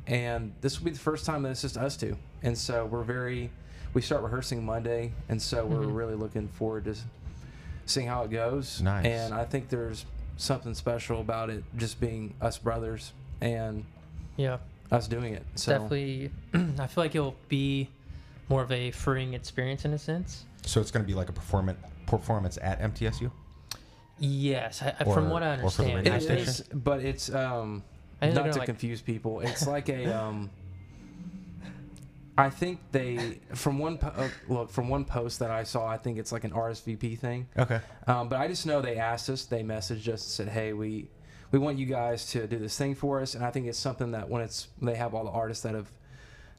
and 0.09 0.53
this 0.61 0.79
will 0.81 0.87
be 0.87 0.91
the 0.91 0.99
first 0.99 1.25
time 1.25 1.43
that 1.45 1.51
it's 1.51 1.63
just 1.63 1.77
us 1.77 1.97
two, 1.97 2.17
and 2.43 2.59
so 2.59 2.85
we're 2.87 3.05
very. 3.05 3.51
We 3.95 4.03
start 4.03 4.23
rehearsing 4.23 4.65
Monday, 4.65 5.13
and 5.29 5.41
so 5.41 5.65
we're 5.67 5.87
really 5.87 6.15
looking 6.15 6.49
forward 6.49 6.85
to 6.85 6.95
seeing 7.87 8.07
how 8.07 8.23
it 8.25 8.31
goes. 8.31 8.81
Nice. 8.83 9.07
And 9.07 9.35
I 9.35 9.45
think 9.45 9.69
there's 9.69 10.05
something 10.37 10.75
special 10.75 11.21
about 11.21 11.51
it 11.51 11.65
just 11.77 11.99
being 12.01 12.35
us 12.41 12.59
brothers 12.59 13.13
and 13.41 13.85
Yeah. 14.37 14.59
us 14.93 15.09
doing 15.09 15.35
it. 15.35 15.45
So 15.55 15.73
Definitely, 15.73 16.31
I 16.79 16.87
feel 16.87 17.03
like 17.05 17.15
it'll 17.15 17.35
be 17.49 17.89
more 18.49 18.63
of 18.63 18.71
a 18.71 18.91
freeing 18.93 19.35
experience 19.35 19.85
in 19.85 19.93
a 19.95 19.99
sense. 19.99 20.45
So 20.65 20.81
it's 20.81 20.91
going 20.91 21.05
to 21.05 21.07
be 21.07 21.15
like 21.15 21.29
a 21.29 21.33
performance 21.33 21.79
performance 22.07 22.59
at 22.63 22.81
MTSU. 22.81 23.31
Yes, 24.19 24.83
I, 24.83 24.95
I- 25.01 25.05
Or- 25.05 25.15
from 25.15 25.31
what 25.31 25.43
I 25.43 25.57
or 25.61 25.71
for 25.71 25.83
the 25.83 25.93
understand, 25.93 25.95
radio 25.97 26.13
it 26.13 26.17
I 26.17 26.19
think- 26.21 26.49
station? 26.49 26.67
is, 26.77 26.81
but 26.83 27.01
it's 27.01 27.35
um, 27.35 27.83
I 28.21 28.27
think 28.27 28.35
they're 28.35 28.35
not 28.35 28.41
gonna, 28.45 28.53
to 28.53 28.59
like- 28.61 28.67
confuse 28.67 29.01
people. 29.01 29.41
It's 29.41 29.67
like 29.67 29.89
a 29.89 30.05
um. 30.23 30.51
I 32.39 32.51
think 32.51 32.81
they 32.93 33.41
from 33.55 33.79
one 33.79 33.99
po- 33.99 34.13
uh, 34.17 34.29
look 34.49 34.71
from 34.71 34.89
one 34.89 35.05
post 35.05 35.41
that 35.41 35.51
I 35.51 35.65
saw. 35.65 35.87
I 35.87 35.97
think 35.99 36.19
it's 36.19 36.31
like 36.33 36.45
an 36.45 36.53
RSVP 36.53 37.19
thing. 37.19 37.49
Okay. 37.59 37.81
Um, 38.07 38.29
but 38.29 38.39
I 38.39 38.47
just 38.47 38.65
know 38.65 38.81
they 38.81 38.97
asked 38.97 39.29
us, 39.29 39.45
they 39.45 39.63
messaged 39.63 40.03
us 40.09 40.09
and 40.09 40.21
said, 40.23 40.49
"Hey, 40.49 40.73
we 40.73 41.11
we 41.51 41.59
want 41.59 41.79
you 41.79 41.87
guys 41.87 42.27
to 42.31 42.47
do 42.47 42.59
this 42.59 42.79
thing 42.79 42.95
for 42.95 43.21
us." 43.21 43.35
And 43.35 43.45
I 43.45 43.51
think 43.51 43.67
it's 43.67 43.79
something 43.79 44.13
that 44.13 44.29
when 44.29 44.41
it's 44.43 44.69
they 44.81 44.95
have 44.95 45.15
all 45.15 45.25
the 45.25 45.31
artists 45.33 45.65
that 45.65 45.75
have 45.75 45.91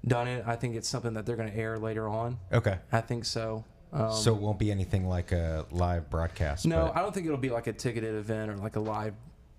done 0.05 0.27
it, 0.27 0.43
I 0.45 0.55
think 0.57 0.75
it's 0.75 0.88
something 0.89 1.13
that 1.13 1.25
they're 1.25 1.38
going 1.38 1.51
to 1.51 1.57
air 1.57 1.77
later 1.79 2.07
on. 2.09 2.38
Okay. 2.51 2.77
I 2.91 3.00
think 3.01 3.24
so. 3.25 3.63
Um, 3.93 4.12
so 4.13 4.36
it 4.36 4.41
won't 4.41 4.59
be 4.59 4.71
anything 4.71 5.07
like 5.07 5.31
a 5.31 5.65
live 5.71 6.09
broadcast. 6.09 6.65
no, 6.67 6.88
but- 6.88 6.98
I 6.98 7.01
don't 7.01 7.13
think 7.13 7.25
it'll 7.25 7.38
be 7.39 7.50
like 7.50 7.67
a 7.67 7.74
ticketed 7.74 8.15
event 8.15 8.51
or 8.51 8.57
like 8.57 8.75
a 8.75 8.79
live 8.81 9.15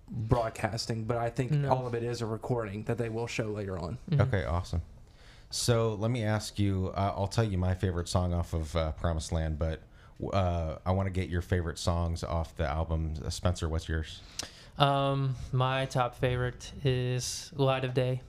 broadcasting, 0.09 1.03
but 1.05 1.17
I 1.17 1.29
think 1.29 1.51
No. 1.51 1.69
all 1.69 1.87
of 1.87 1.93
it 1.95 2.03
is 2.03 2.21
a 2.21 2.25
recording 2.25 2.83
that 2.83 2.97
they 2.97 3.09
will 3.09 3.27
show 3.27 3.47
later 3.47 3.77
on. 3.79 3.97
Okay, 4.19 4.45
awesome. 4.45 4.81
So 5.51 5.95
let 5.95 6.11
me 6.11 6.23
ask 6.23 6.57
you. 6.57 6.91
Uh, 6.95 7.13
I'll 7.15 7.27
tell 7.27 7.43
you 7.43 7.57
my 7.57 7.75
favorite 7.75 8.07
song 8.07 8.33
off 8.33 8.53
of 8.53 8.75
uh, 8.75 8.91
Promised 8.93 9.33
Land, 9.33 9.59
but 9.59 9.81
uh, 10.31 10.77
I 10.85 10.91
want 10.91 11.07
to 11.07 11.11
get 11.11 11.29
your 11.29 11.41
favorite 11.41 11.77
songs 11.77 12.23
off 12.23 12.55
the 12.55 12.65
album. 12.65 13.13
Uh, 13.23 13.29
Spencer, 13.29 13.67
what's 13.67 13.89
yours? 13.89 14.21
Um, 14.77 15.35
my 15.51 15.85
top 15.85 16.15
favorite 16.15 16.71
is 16.85 17.51
Light 17.55 17.83
of 17.83 17.93
Day, 17.93 18.21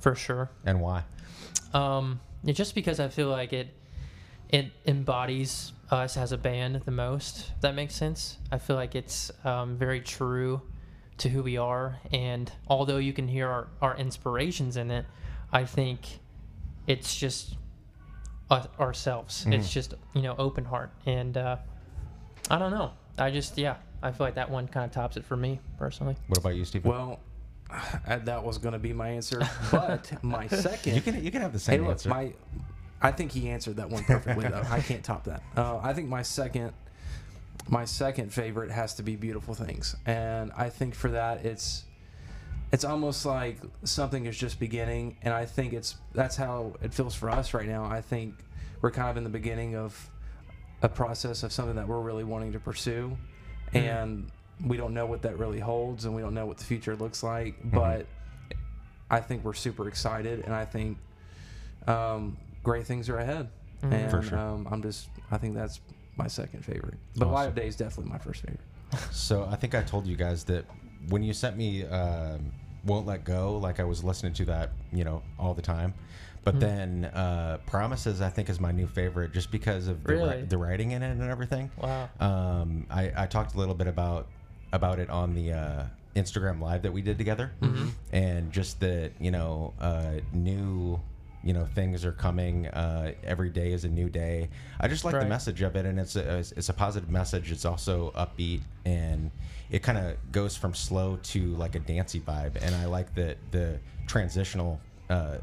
for 0.00 0.16
sure. 0.16 0.50
And 0.64 0.80
why? 0.80 1.04
Um, 1.72 2.20
just 2.44 2.74
because 2.74 2.98
I 2.98 3.08
feel 3.08 3.28
like 3.28 3.52
it 3.52 3.68
it 4.48 4.72
embodies 4.86 5.72
us 5.90 6.16
as 6.16 6.32
a 6.32 6.38
band 6.38 6.82
the 6.84 6.90
most. 6.90 7.52
If 7.54 7.60
that 7.60 7.74
makes 7.74 7.94
sense. 7.94 8.38
I 8.50 8.58
feel 8.58 8.76
like 8.76 8.94
it's 8.94 9.30
um, 9.44 9.76
very 9.76 10.00
true 10.00 10.62
to 11.18 11.28
who 11.28 11.42
we 11.42 11.56
are, 11.56 11.98
and 12.12 12.50
although 12.66 12.98
you 12.98 13.12
can 13.12 13.28
hear 13.28 13.48
our, 13.48 13.68
our 13.80 13.96
inspirations 13.96 14.76
in 14.76 14.90
it, 14.90 15.04
I 15.52 15.64
think 15.64 16.20
it's 16.88 17.14
just 17.14 17.54
us, 18.50 18.66
ourselves. 18.80 19.46
It's 19.48 19.70
just 19.72 19.94
you 20.14 20.22
know 20.22 20.34
open 20.38 20.64
heart, 20.64 20.90
and 21.06 21.36
uh, 21.36 21.56
I 22.50 22.58
don't 22.58 22.72
know. 22.72 22.92
I 23.16 23.30
just 23.30 23.56
yeah, 23.58 23.76
I 24.02 24.10
feel 24.10 24.26
like 24.26 24.34
that 24.34 24.50
one 24.50 24.66
kind 24.66 24.84
of 24.86 24.90
tops 24.90 25.16
it 25.16 25.24
for 25.24 25.36
me 25.36 25.60
personally. 25.78 26.16
What 26.26 26.38
about 26.38 26.56
you, 26.56 26.64
Stephen? 26.64 26.90
Well, 26.90 27.20
uh, 27.70 28.18
that 28.18 28.42
was 28.42 28.58
going 28.58 28.72
to 28.72 28.78
be 28.78 28.92
my 28.92 29.10
answer, 29.10 29.42
but 29.70 30.12
my 30.24 30.48
second. 30.48 30.94
you 30.96 31.00
can 31.00 31.22
you 31.22 31.30
can 31.30 31.42
have 31.42 31.52
the 31.52 31.58
same 31.58 31.74
Hey, 31.74 31.78
same 31.78 31.84
look, 31.84 31.92
answer. 31.92 32.08
my, 32.08 32.32
I 33.02 33.12
think 33.12 33.30
he 33.32 33.48
answered 33.50 33.76
that 33.76 33.90
one 33.90 34.02
perfectly 34.04 34.48
though. 34.48 34.64
I 34.70 34.80
can't 34.80 35.04
top 35.04 35.24
that. 35.24 35.42
Uh, 35.56 35.78
I 35.82 35.92
think 35.92 36.08
my 36.08 36.22
second, 36.22 36.72
my 37.68 37.84
second 37.84 38.32
favorite 38.32 38.70
has 38.70 38.94
to 38.94 39.02
be 39.02 39.14
"Beautiful 39.14 39.54
Things," 39.54 39.94
and 40.06 40.50
I 40.56 40.70
think 40.70 40.94
for 40.94 41.10
that 41.10 41.44
it's, 41.44 41.84
it's 42.72 42.84
almost 42.84 43.24
like 43.26 43.58
something 43.84 44.26
is 44.26 44.36
just 44.36 44.58
beginning, 44.60 45.16
and 45.22 45.32
I 45.34 45.44
think 45.46 45.72
it's 45.72 45.96
that's 46.14 46.36
how 46.36 46.74
it 46.82 46.92
feels 46.94 47.14
for 47.14 47.30
us 47.30 47.54
right 47.54 47.66
now. 47.68 47.84
I 47.84 48.00
think 48.00 48.34
we're 48.80 48.90
kind 48.90 49.08
of 49.10 49.16
in 49.16 49.24
the 49.24 49.30
beginning 49.30 49.74
of 49.76 50.10
a 50.82 50.88
process 50.88 51.42
of 51.42 51.52
something 51.52 51.76
that 51.76 51.88
we're 51.88 52.00
really 52.00 52.24
wanting 52.24 52.52
to 52.52 52.60
pursue, 52.60 53.16
and 53.74 54.30
we 54.64 54.76
don't 54.76 54.94
know 54.94 55.06
what 55.06 55.22
that 55.22 55.38
really 55.38 55.60
holds, 55.60 56.04
and 56.04 56.14
we 56.14 56.22
don't 56.22 56.34
know 56.34 56.46
what 56.46 56.58
the 56.58 56.64
future 56.64 56.96
looks 56.96 57.22
like, 57.22 57.54
but. 57.64 58.06
I 59.10 59.20
think 59.20 59.42
we're 59.42 59.54
super 59.54 59.88
excited, 59.88 60.40
and 60.44 60.54
I 60.54 60.66
think 60.66 60.98
um, 61.86 62.36
great 62.62 62.86
things 62.86 63.08
are 63.08 63.16
ahead. 63.16 63.48
And 63.80 64.10
For 64.10 64.20
sure. 64.20 64.38
um, 64.38 64.68
I'm 64.70 64.82
just, 64.82 65.08
I 65.30 65.38
think 65.38 65.54
that's 65.54 65.80
my 66.18 66.26
second 66.26 66.62
favorite. 66.62 66.98
But 67.16 67.28
Awesome. 67.28 67.48
of 67.48 67.54
Day 67.54 67.68
is 67.68 67.74
definitely 67.76 68.12
my 68.12 68.18
first 68.18 68.42
favorite. 68.42 68.60
So 69.10 69.48
I 69.50 69.56
think 69.56 69.74
I 69.74 69.82
told 69.82 70.06
you 70.06 70.14
guys 70.14 70.44
that 70.44 70.66
when 71.08 71.22
you 71.22 71.32
sent 71.32 71.56
me 71.56 71.84
um, 71.84 72.52
"Won't 72.84 73.06
Let 73.06 73.24
Go," 73.24 73.58
like 73.58 73.80
I 73.80 73.84
was 73.84 74.02
listening 74.04 74.32
to 74.34 74.44
that, 74.46 74.70
you 74.92 75.04
know, 75.04 75.22
all 75.38 75.54
the 75.54 75.62
time. 75.62 75.94
But 76.44 76.54
Hmm. 76.54 76.60
then 76.60 77.04
uh, 77.06 77.58
"Promises" 77.66 78.20
I 78.20 78.30
think 78.30 78.48
is 78.48 78.58
my 78.60 78.72
new 78.72 78.86
favorite, 78.86 79.32
just 79.32 79.50
because 79.50 79.88
of 79.88 80.02
the, 80.04 80.14
ri- 80.14 80.42
the 80.48 80.56
writing 80.58 80.92
in 80.92 81.02
it 81.02 81.10
and 81.10 81.22
everything. 81.22 81.70
Wow. 81.80 82.08
Um, 82.20 82.86
I, 82.90 83.12
I 83.16 83.26
talked 83.26 83.54
a 83.54 83.58
little 83.58 83.74
bit 83.74 83.86
about 83.86 84.26
about 84.72 84.98
it 84.98 85.10
on 85.10 85.34
the 85.34 85.52
uh, 85.52 85.82
Instagram 86.16 86.60
live 86.60 86.82
that 86.82 86.92
we 86.92 87.02
did 87.02 87.18
together, 87.18 87.52
Mm-hmm. 87.60 87.88
and 88.12 88.52
just 88.52 88.80
that 88.80 89.12
you 89.20 89.30
know 89.30 89.74
uh, 89.80 90.20
new 90.32 91.00
you 91.42 91.52
know 91.52 91.66
things 91.74 92.04
are 92.04 92.12
coming. 92.12 92.66
Uh, 92.68 93.12
every 93.24 93.50
day 93.50 93.72
is 93.72 93.84
a 93.84 93.88
new 93.88 94.08
day. 94.08 94.48
I 94.80 94.88
just 94.88 95.04
like 95.04 95.14
the 95.14 95.26
message 95.26 95.62
of 95.62 95.76
it, 95.76 95.86
and 95.86 95.98
it's 95.98 96.16
a 96.16 96.38
it's 96.38 96.68
a 96.68 96.74
positive 96.74 97.10
message. 97.10 97.50
It's 97.52 97.64
also 97.64 98.12
upbeat, 98.16 98.60
and 98.84 99.30
it 99.70 99.82
kind 99.82 99.98
of 99.98 100.16
goes 100.32 100.56
from 100.56 100.74
slow 100.74 101.16
to 101.24 101.54
like 101.56 101.74
a 101.74 101.80
dancey 101.80 102.20
vibe. 102.20 102.56
And 102.60 102.74
I 102.74 102.86
like 102.86 103.14
the 103.14 103.36
the 103.50 103.78
transitional. 104.06 104.80
Uh, 105.08 105.38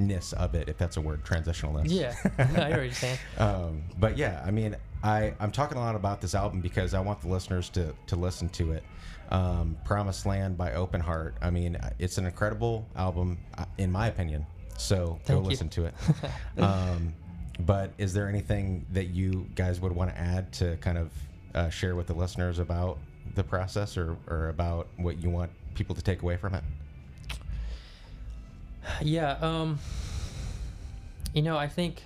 ness 0.00 0.32
of 0.34 0.54
it, 0.54 0.68
if 0.68 0.78
that's 0.78 0.96
a 0.96 1.00
word, 1.00 1.24
transitionalness. 1.24 1.86
Yeah, 1.88 2.14
I 2.38 2.68
you're 2.68 2.92
saying. 2.92 3.18
Um, 3.38 3.82
but 3.98 4.16
yeah, 4.16 4.42
I 4.46 4.52
mean, 4.52 4.76
I 5.02 5.34
I'm 5.40 5.50
talking 5.50 5.76
a 5.76 5.80
lot 5.80 5.96
about 5.96 6.20
this 6.20 6.36
album 6.36 6.60
because 6.60 6.94
I 6.94 7.00
want 7.00 7.20
the 7.20 7.28
listeners 7.28 7.68
to 7.70 7.94
to 8.06 8.16
listen 8.16 8.48
to 8.50 8.72
it. 8.72 8.84
Um, 9.30 9.76
Promised 9.84 10.24
Land 10.24 10.56
by 10.56 10.72
Open 10.72 11.00
Heart. 11.00 11.36
I 11.42 11.50
mean, 11.50 11.76
it's 11.98 12.16
an 12.16 12.26
incredible 12.26 12.86
album, 12.96 13.38
uh, 13.58 13.64
in 13.76 13.90
my 13.90 14.06
opinion. 14.06 14.46
So 14.78 15.18
Thank 15.24 15.38
go 15.38 15.42
you. 15.42 15.50
listen 15.50 15.68
to 15.70 15.86
it. 15.86 15.94
um, 16.58 17.14
but 17.60 17.92
is 17.98 18.14
there 18.14 18.28
anything 18.28 18.86
that 18.92 19.06
you 19.08 19.46
guys 19.54 19.80
would 19.80 19.92
want 19.92 20.10
to 20.10 20.18
add 20.18 20.52
to 20.54 20.76
kind 20.76 20.96
of 20.96 21.10
uh, 21.54 21.68
share 21.68 21.96
with 21.96 22.06
the 22.06 22.14
listeners 22.14 22.58
about 22.58 22.98
the 23.34 23.42
process 23.42 23.96
or, 23.96 24.16
or 24.28 24.48
about 24.48 24.88
what 24.96 25.22
you 25.22 25.30
want 25.30 25.50
people 25.74 25.94
to 25.94 26.02
take 26.02 26.22
away 26.22 26.36
from 26.36 26.54
it? 26.54 26.64
Yeah, 29.02 29.32
um 29.40 29.78
you 31.34 31.42
know, 31.42 31.58
I 31.58 31.68
think 31.68 32.02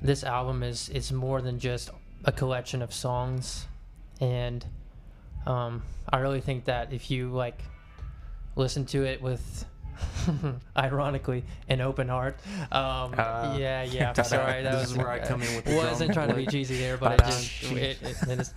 this 0.00 0.24
album 0.24 0.62
is 0.62 0.88
is 0.88 1.12
more 1.12 1.40
than 1.40 1.58
just 1.58 1.90
a 2.24 2.32
collection 2.32 2.82
of 2.82 2.92
songs 2.92 3.66
and 4.20 4.64
um 5.46 5.82
I 6.08 6.18
really 6.18 6.40
think 6.40 6.66
that 6.66 6.92
if 6.92 7.10
you 7.10 7.30
like 7.30 7.60
listen 8.56 8.84
to 8.86 9.04
it 9.04 9.20
with 9.22 9.64
ironically 10.76 11.44
an 11.68 11.80
open 11.80 12.08
heart 12.08 12.36
um 12.70 13.14
Uh, 13.18 13.56
yeah 13.58 13.82
yeah 13.96 14.12
ta-da. 14.12 14.22
sorry 14.22 14.62
that 14.62 14.72
This 14.72 14.80
was 14.82 14.90
is 14.92 14.96
where 14.98 15.08
I 15.10 15.18
come 15.18 15.42
in 15.42 15.54
with 15.56 15.64
the 15.64 15.76
wasn't 15.76 16.12
drum. 16.12 16.28
trying 16.28 16.28
to 16.28 16.34
be 16.34 16.46
cheesy 16.46 16.76
there 16.78 16.96
but 16.96 17.12
it 17.20 17.24
just 17.24 17.62
it, 17.72 17.98
it, 18.02 18.16
it 18.28 18.38
is 18.40 18.54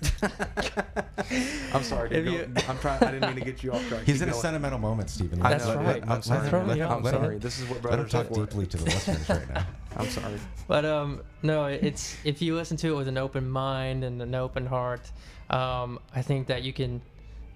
I'm 1.73 1.83
sorry, 1.83 2.09
dude. 2.09 2.25
You- 2.25 2.37
Don't- 2.45 2.69
I'm 2.69 2.77
trying. 2.79 3.03
I 3.03 3.11
didn't 3.11 3.27
mean 3.35 3.35
to 3.35 3.51
get 3.51 3.63
you 3.63 3.71
off 3.73 3.85
track. 3.89 4.03
He's 4.05 4.19
Keep 4.19 4.27
in 4.27 4.29
a 4.29 4.33
sentimental 4.33 4.79
moment, 4.79 5.09
Stephen. 5.09 5.41
I 5.41 5.49
That's 5.51 5.67
know, 5.67 5.75
right. 5.77 6.01
I'm 6.03 6.07
That's 6.07 6.27
sorry. 6.27 6.49
right. 6.49 6.67
Let- 6.77 6.91
I'm 6.91 7.03
Let 7.03 7.13
sorry. 7.13 7.37
This 7.37 7.59
is 7.59 7.65
what 7.69 7.83
Let 7.83 7.93
him 7.99 8.05
brothers 8.07 8.11
talk 8.11 8.27
for. 8.27 8.45
deeply 8.45 8.65
to 8.67 8.77
the 8.77 8.85
listeners 8.85 9.29
right 9.29 9.49
now. 9.53 9.65
I'm 9.97 10.07
sorry. 10.07 10.39
But 10.67 10.85
um, 10.85 11.21
no, 11.43 11.65
it's 11.65 12.17
if 12.23 12.41
you 12.41 12.55
listen 12.55 12.77
to 12.77 12.93
it 12.93 12.95
with 12.95 13.07
an 13.07 13.17
open 13.17 13.49
mind 13.49 14.03
and 14.03 14.21
an 14.21 14.35
open 14.35 14.65
heart, 14.65 15.09
um, 15.49 15.99
I 16.15 16.21
think 16.21 16.47
that 16.47 16.63
you 16.63 16.73
can, 16.73 17.01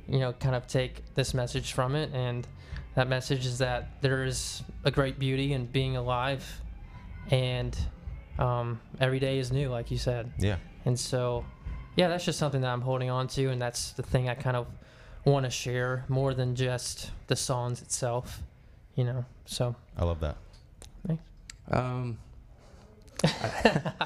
you 0.07 0.19
know, 0.19 0.33
kind 0.33 0.55
of 0.55 0.67
take 0.67 1.01
this 1.15 1.33
message 1.33 1.71
from 1.73 1.95
it, 1.95 2.11
and 2.13 2.45
that 2.99 3.07
message 3.07 3.45
is 3.45 3.59
that 3.59 4.01
there 4.01 4.25
is 4.25 4.61
a 4.83 4.91
great 4.91 5.17
beauty 5.17 5.53
in 5.53 5.65
being 5.65 5.95
alive, 5.95 6.43
and 7.31 7.77
um, 8.37 8.81
every 8.99 9.19
day 9.19 9.39
is 9.39 9.53
new, 9.53 9.69
like 9.69 9.89
you 9.89 9.97
said, 9.97 10.29
Yeah. 10.37 10.57
and 10.83 10.99
so, 10.99 11.45
yeah, 11.95 12.09
that's 12.09 12.25
just 12.25 12.37
something 12.37 12.59
that 12.59 12.67
I'm 12.67 12.81
holding 12.81 13.09
on 13.09 13.27
to, 13.29 13.47
and 13.51 13.61
that's 13.61 13.93
the 13.93 14.03
thing 14.03 14.27
I 14.27 14.35
kind 14.35 14.57
of 14.57 14.67
want 15.23 15.45
to 15.45 15.49
share 15.49 16.03
more 16.09 16.33
than 16.33 16.55
just 16.55 17.11
the 17.27 17.37
songs 17.37 17.81
itself, 17.81 18.43
you 18.95 19.05
know. 19.05 19.23
So 19.45 19.75
I 19.97 20.03
love 20.03 20.19
that. 20.19 20.35
Thanks 21.07 21.23
um, 21.71 22.17
on 23.23 23.31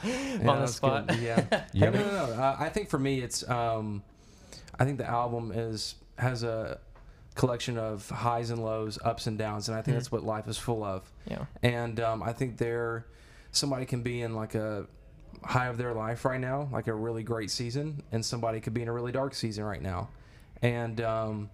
yeah, 0.06 0.38
the 0.44 0.68
spot. 0.68 1.08
good. 1.08 1.18
Yeah. 1.18 1.64
You 1.74 1.86
Hey, 1.86 1.92
no, 1.92 2.00
no, 2.00 2.26
no. 2.28 2.34
Uh, 2.34 2.58
I 2.60 2.70
think 2.70 2.90
for 2.90 3.00
me, 3.00 3.22
it's. 3.22 3.48
Um, 3.50 4.04
I 4.80 4.86
think 4.86 5.00
the 5.00 5.10
album 5.10 5.52
is 5.52 5.96
has 6.20 6.44
a 6.44 6.80
collection 7.36 7.78
of 7.78 8.10
highs 8.10 8.50
and 8.50 8.64
lows, 8.64 9.00
ups 9.04 9.28
and 9.28 9.38
downs, 9.38 9.68
and 9.70 9.78
I 9.78 9.82
think 9.82 9.96
Mhm. 9.96 10.00
that's 10.00 10.12
what 10.12 10.24
life 10.24 10.48
is 10.48 10.58
full 10.58 10.84
of. 10.84 11.12
yeah, 11.26 11.46
And 11.64 12.00
um, 12.00 12.22
I 12.24 12.32
think 12.34 12.58
there, 12.58 13.06
somebody 13.52 13.86
can 13.86 14.02
be 14.04 14.22
in 14.22 14.36
like 14.36 14.56
a 14.56 14.86
high 15.44 15.68
of 15.68 15.78
their 15.78 15.94
life 15.94 16.26
right 16.26 16.40
now, 16.40 16.70
like 16.72 16.88
a 16.88 16.94
really 16.94 17.24
great 17.24 17.50
season, 17.52 18.04
and 18.12 18.24
somebody 18.26 18.60
could 18.62 18.74
be 18.74 18.82
in 18.82 18.88
a 18.88 18.94
really 18.94 19.12
dark 19.12 19.34
season 19.34 19.64
right 19.64 19.82
now. 19.82 20.10
And 20.62 21.02
um, 21.02 21.50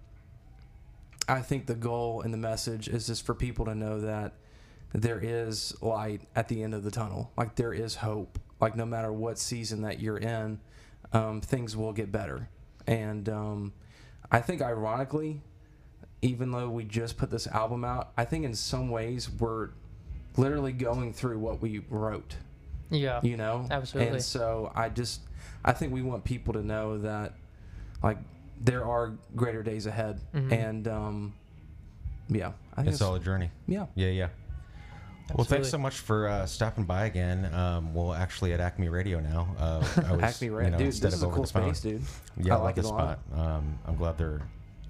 I 1.27 1.41
think 1.41 1.65
the 1.67 1.75
goal 1.75 2.21
and 2.21 2.33
the 2.33 2.37
message 2.37 2.87
is 2.87 3.07
just 3.07 3.25
for 3.25 3.33
people 3.33 3.65
to 3.65 3.75
know 3.75 3.99
that 4.01 4.33
there 4.93 5.19
is 5.21 5.79
light 5.81 6.21
at 6.35 6.47
the 6.47 6.63
end 6.63 6.73
of 6.73 6.83
the 6.83 6.91
tunnel. 6.91 7.31
Like 7.37 7.55
there 7.55 7.73
is 7.73 7.95
hope. 7.95 8.39
Like 8.59 8.75
no 8.75 8.85
matter 8.85 9.13
what 9.13 9.37
season 9.39 9.81
that 9.83 9.99
you're 9.99 10.17
in, 10.17 10.59
um, 11.13 11.39
things 11.41 11.77
will 11.77 11.93
get 11.93 12.11
better. 12.11 12.49
And 12.87 13.29
um, 13.29 13.73
I 14.31 14.39
think, 14.41 14.61
ironically, 14.61 15.41
even 16.21 16.51
though 16.51 16.69
we 16.69 16.83
just 16.83 17.17
put 17.17 17.29
this 17.29 17.47
album 17.47 17.83
out, 17.85 18.11
I 18.17 18.25
think 18.25 18.45
in 18.45 18.53
some 18.53 18.89
ways 18.89 19.29
we're 19.29 19.69
literally 20.37 20.71
going 20.73 21.13
through 21.13 21.39
what 21.39 21.61
we 21.61 21.79
wrote. 21.89 22.35
yeah, 22.89 23.19
You 23.23 23.37
know, 23.37 23.67
Absolutely. 23.69 24.13
And 24.13 24.21
so 24.23 24.71
I 24.75 24.89
just, 24.89 25.21
I 25.63 25.71
think 25.73 25.93
we 25.93 26.01
want 26.01 26.23
people 26.23 26.53
to 26.53 26.63
know 26.63 26.97
that, 26.99 27.33
like, 28.03 28.17
there 28.61 28.83
are 28.85 29.13
greater 29.35 29.63
days 29.63 29.85
ahead, 29.85 30.19
Mhm. 30.33 30.51
and 30.51 30.87
um, 30.87 31.33
yeah, 32.27 32.51
I 32.75 32.81
think 32.83 32.89
It's 32.93 33.01
all 33.01 33.15
a 33.15 33.19
journey. 33.19 33.51
yeah. 33.67 33.85
Yeah, 33.95 34.09
yeah. 34.09 34.27
Well, 35.35 35.45
thanks 35.45 35.69
so 35.69 35.77
much 35.77 35.99
for 35.99 36.27
uh, 36.27 36.45
stopping 36.47 36.85
by 36.85 37.05
again. 37.05 37.45
Um, 37.53 37.93
well, 37.93 38.13
actually, 38.13 38.51
at 38.53 38.59
Acme 38.59 38.89
Radio 38.89 39.19
now. 39.19 39.47
Uh, 39.59 39.85
I 40.07 40.11
was, 40.15 40.21
Acme 40.23 40.47
you 40.47 40.53
know, 40.71 40.77
dude, 40.77 40.87
instead 40.87 41.07
this 41.11 41.13
is 41.17 41.23
of 41.23 41.29
a 41.29 41.33
cool 41.33 41.43
the 41.43 41.47
space, 41.47 41.81
dude. 41.81 42.01
Yeah, 42.37 42.55
I 42.55 42.57
I, 42.57 42.61
like 42.63 42.77
love 42.77 42.77
it 42.77 42.81
the 42.81 42.87
a 42.87 42.91
spot. 42.91 43.19
Um, 43.35 43.79
I'm 43.85 43.95
glad 43.95 44.17
they're 44.17 44.41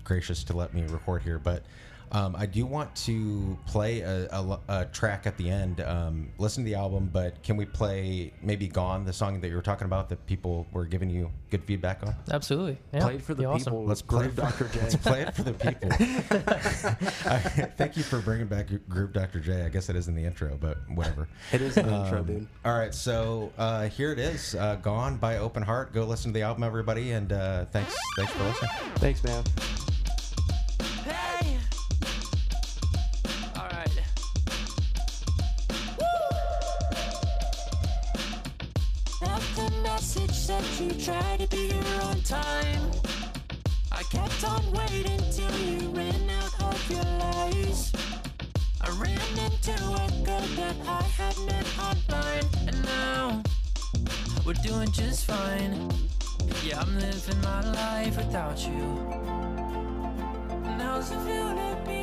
gracious 0.04 0.44
to 0.46 0.54
let 0.58 0.74
me 0.74 0.84
record 0.88 1.22
here. 1.24 1.40
But 1.40 1.64
um, 2.12 2.36
I 2.36 2.48
do 2.48 2.66
want 2.66 2.96
to 3.06 3.56
play 3.68 4.00
a, 4.02 4.28
a 4.32 4.60
a 4.68 4.86
track 4.86 5.28
at 5.28 5.38
the 5.38 5.48
end. 5.48 5.80
Um, 5.82 6.30
listen 6.40 6.64
to 6.64 6.70
the 6.72 6.76
album, 6.76 7.08
but 7.14 7.44
can 7.44 7.56
we 7.56 7.66
play 7.66 8.34
maybe 8.42 8.68
"Gone," 8.68 9.06
the 9.06 9.14
song 9.14 9.40
that 9.42 9.48
you 9.48 9.56
were 9.56 9.62
talking 9.62 9.86
about 9.86 10.10
that 10.10 10.26
people 10.26 10.66
were 10.72 10.86
giving 10.86 11.12
you 11.12 11.30
good 11.52 11.64
feedback 11.66 12.02
on? 12.02 12.16
Absolutely. 12.32 12.80
Yeah. 12.94 13.02
Play 13.02 13.16
it 13.16 13.22
for 13.22 13.36
the 13.36 13.42
be 13.44 13.46
awesome. 13.46 13.74
people. 13.74 13.86
Let's 13.86 14.02
play 14.02 14.24
Groove 14.28 14.40
it 14.40 14.42
for- 14.52 14.64
Dr. 14.64 14.68
J. 14.74 14.82
Let's 14.82 14.96
play 14.96 15.22
it 15.22 15.36
for 15.36 15.44
the 15.44 15.54
people. 15.54 15.90
Thank 17.78 17.96
you 17.96 18.02
for 18.02 18.20
bringing 18.22 18.48
back 18.48 18.72
your 18.72 18.80
Groove 18.90 19.14
Dr. 19.14 19.40
J. 19.40 19.64
I 19.66 19.70
guess 19.70 19.88
it 19.90 19.96
is 19.96 20.08
in 20.08 20.16
the 20.16 20.26
intro, 20.26 20.58
but 20.60 20.80
whatever. 20.90 21.28
It 21.52 21.62
is 21.62 21.78
an 21.78 21.86
intro, 21.90 22.22
Um, 22.22 22.26
dude. 22.26 22.48
All 22.66 22.76
right, 22.76 22.94
so 22.96 23.52
uh, 23.60 23.88
here 23.88 24.12
it 24.12 24.18
is, 24.20 24.56
uh, 24.56 24.78
"Gone" 24.82 25.18
by 25.18 25.38
Open 25.38 25.62
Heart. 25.62 25.94
Go 25.94 26.06
listen 26.06 26.32
to 26.32 26.40
the 26.40 26.44
album, 26.44 26.64
everybody, 26.64 27.12
and 27.12 27.32
uh, 27.32 27.66
thanks, 27.66 27.96
thanks 28.18 28.32
for 28.34 28.44
listening. 28.46 28.72
Thanks, 28.96 29.24
man. 29.24 29.44
Tried 41.10 41.40
to 41.40 41.48
be 41.48 41.72
here 41.74 42.02
on 42.04 42.22
time. 42.22 42.84
I 43.92 44.04
kept 44.04 44.44
on 44.44 44.64
waiting 44.72 45.22
till 45.32 45.58
you 45.58 45.90
ran 45.90 46.30
out 46.30 46.62
of 46.62 46.92
your 46.92 47.04
lies. 47.24 47.92
I 48.82 48.90
ran 49.04 49.32
into 49.46 49.74
a 49.74 50.08
girl 50.28 50.48
that 50.62 50.76
I 50.86 51.02
had 51.20 51.38
met 51.50 51.68
online, 51.90 52.48
and 52.68 52.78
now 52.86 53.42
We're 54.46 54.62
doing 54.70 54.92
just 54.92 55.26
fine. 55.26 55.74
Yeah, 56.64 56.82
I'm 56.82 56.94
living 57.00 57.42
my 57.42 57.62
life 57.72 58.16
without 58.18 58.60
you. 58.68 58.86
now's 60.78 61.10
the 61.10 61.20
feel 61.26 61.50
to 61.62 61.70
be 61.88 61.99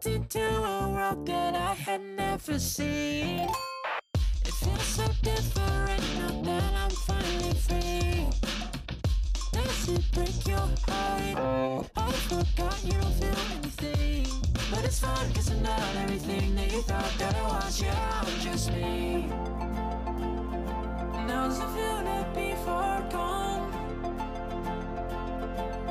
Stepped 0.00 0.16
into 0.16 0.40
a 0.40 0.88
world 0.88 1.26
that 1.26 1.54
I 1.54 1.74
had 1.74 2.00
never 2.00 2.58
seen. 2.58 3.50
It 4.46 4.52
feels 4.54 4.82
so 4.82 5.06
different 5.22 6.02
now 6.18 6.42
that 6.42 6.74
I'm 6.74 6.90
finally 6.90 7.54
free. 7.54 8.26
Does 9.52 9.88
it 9.88 10.12
break 10.12 10.46
your 10.46 10.68
heart? 10.88 11.90
I 11.96 12.12
forgot 12.12 12.82
you 12.82 12.92
don't 12.92 13.12
feel 13.12 13.36
anything. 13.58 14.26
But 14.70 14.84
it's 14.84 15.00
fine, 15.00 15.32
cause 15.34 15.50
I'm 15.50 15.62
not 15.62 15.96
everything 15.96 16.54
that 16.54 16.72
you 16.72 16.80
thought 16.80 17.12
that 17.18 17.36
I 17.36 17.42
was. 17.42 17.82
Yeah, 17.82 18.22
I'm 18.22 18.40
just 18.40 18.72
me. 18.72 19.26
Now's 21.26 21.58
the 21.58 21.66
feel 21.66 22.00
to 22.08 22.26
be 22.34 22.54
far 22.64 23.02
gone. 23.10 23.70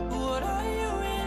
What 0.09 0.41
are 0.41 0.65
you 0.65 0.89
really 0.99 1.18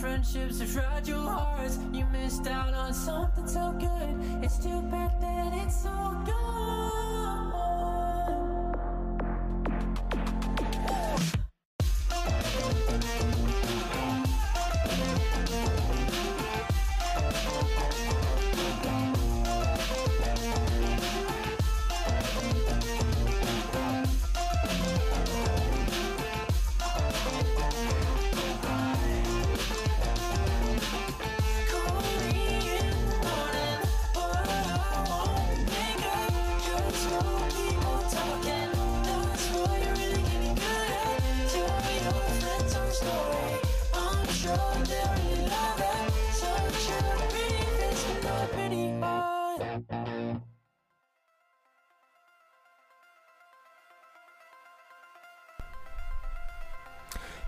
friendships 0.00 0.60
and 0.60 0.68
fragile 0.68 1.22
hearts. 1.22 1.78
You 1.92 2.04
missed 2.12 2.46
out 2.46 2.72
on 2.72 2.94
something 2.94 3.46
so 3.46 3.72
good. 3.72 4.44
It's 4.44 4.58
too 4.58 4.80
bad 4.82 5.20
that 5.20 5.27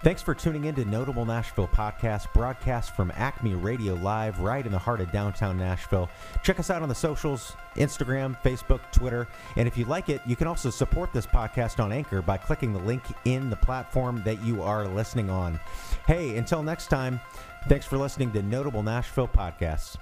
Thanks 0.03 0.23
for 0.23 0.35
tuning 0.35 0.65
in 0.65 0.75
to 0.77 0.87
Notable 0.87 1.27
Nashville 1.27 1.69
Podcast, 1.69 2.33
broadcast 2.33 2.97
from 2.97 3.13
Acme 3.17 3.55
Radio 3.55 3.93
Live, 3.97 4.41
right 4.41 4.65
in 4.65 4.73
the 4.73 4.79
heart 4.79 5.03
of 5.03 5.13
downtown 5.13 5.59
Nashville. 5.59 6.09
Check 6.43 6.59
us 6.59 6.71
out 6.71 6.81
on 6.81 6.89
the 6.89 6.95
socials 6.95 7.53
Instagram, 7.77 8.35
Facebook, 8.43 8.81
Twitter. 8.93 9.29
And 9.57 9.69
if 9.69 9.77
you 9.77 9.85
like 9.85 10.09
it, 10.09 10.23
you 10.25 10.37
can 10.37 10.47
also 10.47 10.71
support 10.71 11.13
this 11.13 11.27
podcast 11.27 11.85
on 11.85 11.93
Anchor 11.93 12.23
by 12.23 12.39
clicking 12.39 12.73
the 12.73 12.79
link 12.79 13.03
in 13.27 13.51
the 13.51 13.57
platform 13.57 14.23
that 14.25 14.43
you 14.43 14.63
are 14.63 14.89
listening 14.89 15.29
on. 15.29 15.61
Hey, 16.07 16.39
until 16.39 16.63
next 16.63 16.87
time, 16.87 17.21
thanks 17.69 17.85
for 17.85 17.99
listening 17.99 18.33
to 18.33 18.43
Notable 18.43 18.83
Nashville 18.83 19.29
Podcasts. 19.29 19.99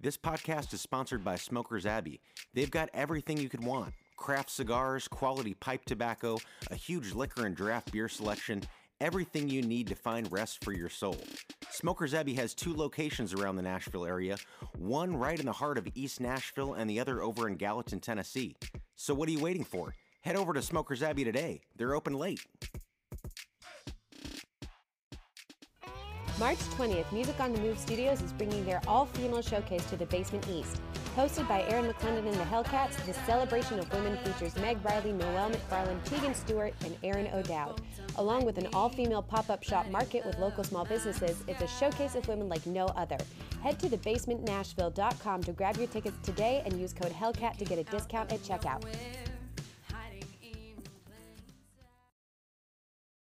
This 0.00 0.16
podcast 0.16 0.72
is 0.72 0.80
sponsored 0.80 1.22
by 1.22 1.36
Smokers 1.36 1.84
Abbey. 1.84 2.22
They've 2.54 2.70
got 2.70 2.88
everything 2.94 3.36
you 3.36 3.50
could 3.50 3.62
want 3.62 3.92
craft 4.16 4.50
cigars, 4.50 5.08
quality 5.08 5.54
pipe 5.54 5.84
tobacco, 5.84 6.38
a 6.70 6.74
huge 6.74 7.12
liquor 7.12 7.46
and 7.46 7.56
draft 7.56 7.92
beer 7.92 8.08
selection, 8.08 8.62
everything 9.00 9.48
you 9.48 9.62
need 9.62 9.86
to 9.88 9.94
find 9.94 10.30
rest 10.32 10.64
for 10.64 10.72
your 10.72 10.88
soul. 10.88 11.18
Smokers 11.70 12.14
Abbey 12.14 12.34
has 12.34 12.54
two 12.54 12.74
locations 12.74 13.34
around 13.34 13.56
the 13.56 13.62
Nashville 13.62 14.06
area 14.06 14.36
one 14.78 15.16
right 15.16 15.38
in 15.38 15.46
the 15.46 15.52
heart 15.52 15.78
of 15.78 15.88
East 15.94 16.20
Nashville, 16.20 16.74
and 16.74 16.88
the 16.88 17.00
other 17.00 17.22
over 17.22 17.48
in 17.48 17.56
Gallatin, 17.56 18.00
Tennessee. 18.00 18.56
So, 18.96 19.14
what 19.14 19.28
are 19.28 19.32
you 19.32 19.40
waiting 19.40 19.64
for? 19.64 19.94
Head 20.20 20.36
over 20.36 20.52
to 20.54 20.62
Smokers 20.62 21.02
Abbey 21.02 21.24
today. 21.24 21.60
They're 21.76 21.94
open 21.94 22.14
late. 22.14 22.40
March 26.38 26.58
20th, 26.58 27.12
Music 27.12 27.38
on 27.38 27.52
the 27.52 27.60
Move 27.60 27.78
Studios 27.78 28.20
is 28.20 28.32
bringing 28.32 28.64
their 28.64 28.80
all 28.88 29.06
female 29.06 29.42
showcase 29.42 29.84
to 29.86 29.96
the 29.96 30.06
Basement 30.06 30.46
East. 30.48 30.80
Hosted 31.16 31.46
by 31.46 31.62
Aaron 31.68 31.86
McClendon 31.86 32.26
and 32.26 32.34
the 32.34 32.44
Hellcats, 32.44 32.96
this 33.06 33.16
celebration 33.18 33.78
of 33.78 33.92
women 33.92 34.16
features 34.24 34.56
Meg 34.56 34.84
Riley, 34.84 35.12
Noelle 35.12 35.50
McFarland, 35.50 36.02
Tegan 36.02 36.34
Stewart, 36.34 36.74
and 36.84 36.96
Aaron 37.04 37.28
O'Dowd. 37.32 37.80
Along 38.16 38.44
with 38.44 38.58
an 38.58 38.66
all 38.72 38.88
female 38.88 39.22
pop 39.22 39.48
up 39.48 39.62
shop 39.62 39.86
market 39.90 40.26
with 40.26 40.36
local 40.40 40.64
small 40.64 40.84
businesses, 40.84 41.44
it's 41.46 41.62
a 41.62 41.68
showcase 41.68 42.16
of 42.16 42.26
women 42.26 42.48
like 42.48 42.66
no 42.66 42.86
other. 42.86 43.16
Head 43.62 43.78
to 43.78 43.88
thebasementnashville.com 43.88 45.44
to 45.44 45.52
grab 45.52 45.76
your 45.76 45.86
tickets 45.86 46.18
today 46.24 46.62
and 46.64 46.80
use 46.80 46.92
code 46.92 47.12
Hellcat 47.12 47.58
to 47.58 47.64
get 47.64 47.78
a 47.78 47.84
discount 47.84 48.32
at 48.32 48.40
checkout. 48.40 48.84